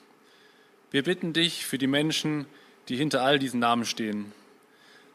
Wir 0.92 1.04
bitten 1.04 1.34
dich 1.34 1.66
für 1.66 1.78
die 1.78 1.88
Menschen, 1.88 2.46
die 2.90 2.98
hinter 2.98 3.22
all 3.22 3.38
diesen 3.38 3.60
Namen 3.60 3.86
stehen. 3.86 4.34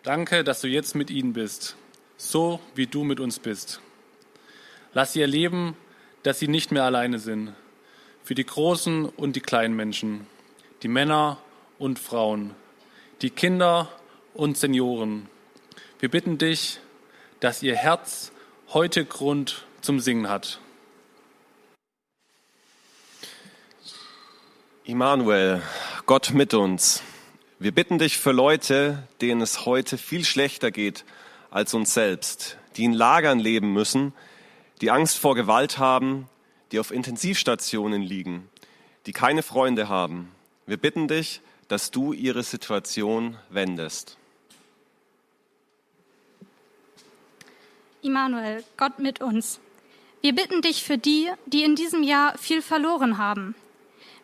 Danke, 0.04 0.44
dass 0.44 0.60
du 0.60 0.68
jetzt 0.68 0.94
mit 0.94 1.10
ihnen 1.10 1.32
bist, 1.32 1.76
so 2.16 2.60
wie 2.74 2.86
du 2.86 3.04
mit 3.04 3.18
uns 3.18 3.40
bist. 3.40 3.80
Lass 4.92 5.12
sie 5.12 5.20
erleben, 5.20 5.76
dass 6.22 6.38
sie 6.38 6.46
nicht 6.46 6.70
mehr 6.70 6.84
alleine 6.84 7.18
sind. 7.18 7.52
Für 8.22 8.34
die 8.34 8.46
großen 8.46 9.06
und 9.06 9.36
die 9.36 9.40
kleinen 9.40 9.74
Menschen, 9.74 10.26
die 10.82 10.88
Männer 10.88 11.38
und 11.78 11.98
Frauen, 11.98 12.54
die 13.22 13.30
Kinder 13.30 13.90
und 14.32 14.56
Senioren. 14.56 15.28
Wir 15.98 16.10
bitten 16.10 16.38
dich, 16.38 16.80
dass 17.40 17.62
ihr 17.62 17.74
Herz 17.74 18.30
heute 18.68 19.04
Grund 19.04 19.66
zum 19.80 20.00
Singen 20.00 20.28
hat. 20.28 20.60
Immanuel, 24.84 25.62
Gott 26.06 26.32
mit 26.32 26.54
uns. 26.54 27.02
Wir 27.60 27.72
bitten 27.72 27.98
dich 28.00 28.18
für 28.18 28.32
Leute, 28.32 29.06
denen 29.20 29.40
es 29.40 29.64
heute 29.64 29.96
viel 29.96 30.24
schlechter 30.24 30.72
geht 30.72 31.04
als 31.52 31.72
uns 31.72 31.94
selbst, 31.94 32.58
die 32.76 32.84
in 32.84 32.92
Lagern 32.92 33.38
leben 33.38 33.72
müssen, 33.72 34.12
die 34.80 34.90
Angst 34.90 35.18
vor 35.18 35.36
Gewalt 35.36 35.78
haben, 35.78 36.28
die 36.72 36.80
auf 36.80 36.90
Intensivstationen 36.90 38.02
liegen, 38.02 38.50
die 39.06 39.12
keine 39.12 39.44
Freunde 39.44 39.88
haben. 39.88 40.32
Wir 40.66 40.78
bitten 40.78 41.06
dich, 41.06 41.42
dass 41.68 41.92
du 41.92 42.12
ihre 42.12 42.42
Situation 42.42 43.36
wendest. 43.50 44.18
Immanuel, 48.02 48.64
Gott 48.76 48.98
mit 48.98 49.20
uns. 49.20 49.60
Wir 50.22 50.34
bitten 50.34 50.60
dich 50.60 50.82
für 50.82 50.98
die, 50.98 51.30
die 51.46 51.62
in 51.62 51.76
diesem 51.76 52.02
Jahr 52.02 52.36
viel 52.36 52.62
verloren 52.62 53.16
haben. 53.16 53.54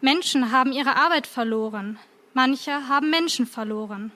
Menschen 0.00 0.50
haben 0.50 0.72
ihre 0.72 0.96
Arbeit 0.96 1.28
verloren. 1.28 1.98
Manche 2.32 2.88
haben 2.88 3.10
Menschen 3.10 3.46
verloren. 3.46 4.12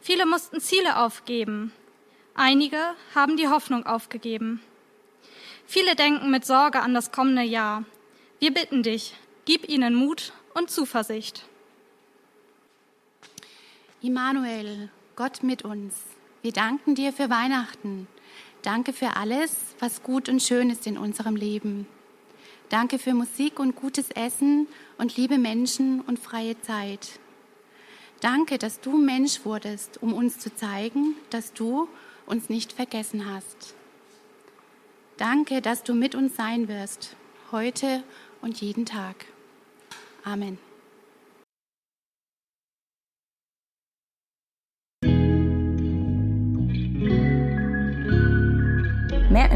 Viele 0.00 0.26
mussten 0.26 0.60
Ziele 0.60 0.98
aufgeben. 0.98 1.72
Einige 2.34 2.80
haben 3.14 3.36
die 3.36 3.48
Hoffnung 3.48 3.86
aufgegeben. 3.86 4.60
Viele 5.66 5.94
denken 5.94 6.30
mit 6.30 6.44
Sorge 6.44 6.80
an 6.80 6.94
das 6.94 7.12
kommende 7.12 7.42
Jahr. 7.42 7.84
Wir 8.40 8.52
bitten 8.52 8.82
dich, 8.82 9.14
gib 9.44 9.68
ihnen 9.68 9.94
Mut 9.94 10.32
und 10.54 10.70
Zuversicht. 10.70 11.44
Immanuel, 14.02 14.88
Gott 15.14 15.42
mit 15.42 15.62
uns. 15.62 16.02
Wir 16.42 16.52
danken 16.52 16.94
dir 16.94 17.12
für 17.12 17.30
Weihnachten. 17.30 18.08
Danke 18.62 18.92
für 18.92 19.16
alles, 19.16 19.76
was 19.78 20.02
gut 20.02 20.28
und 20.28 20.42
schön 20.42 20.70
ist 20.70 20.86
in 20.86 20.98
unserem 20.98 21.36
Leben. 21.36 21.86
Danke 22.70 23.00
für 23.00 23.14
Musik 23.14 23.58
und 23.58 23.74
gutes 23.74 24.10
Essen 24.12 24.68
und 24.96 25.16
liebe 25.16 25.38
Menschen 25.38 26.00
und 26.02 26.20
freie 26.20 26.58
Zeit. 26.62 27.18
Danke, 28.20 28.58
dass 28.58 28.80
du 28.80 28.96
Mensch 28.96 29.44
wurdest, 29.44 30.00
um 30.00 30.14
uns 30.14 30.38
zu 30.38 30.54
zeigen, 30.54 31.16
dass 31.30 31.52
du 31.52 31.88
uns 32.26 32.48
nicht 32.48 32.72
vergessen 32.72 33.28
hast. 33.28 33.74
Danke, 35.16 35.60
dass 35.60 35.82
du 35.82 35.94
mit 35.94 36.14
uns 36.14 36.36
sein 36.36 36.68
wirst, 36.68 37.16
heute 37.50 38.04
und 38.40 38.60
jeden 38.60 38.86
Tag. 38.86 39.26
Amen. 40.22 40.69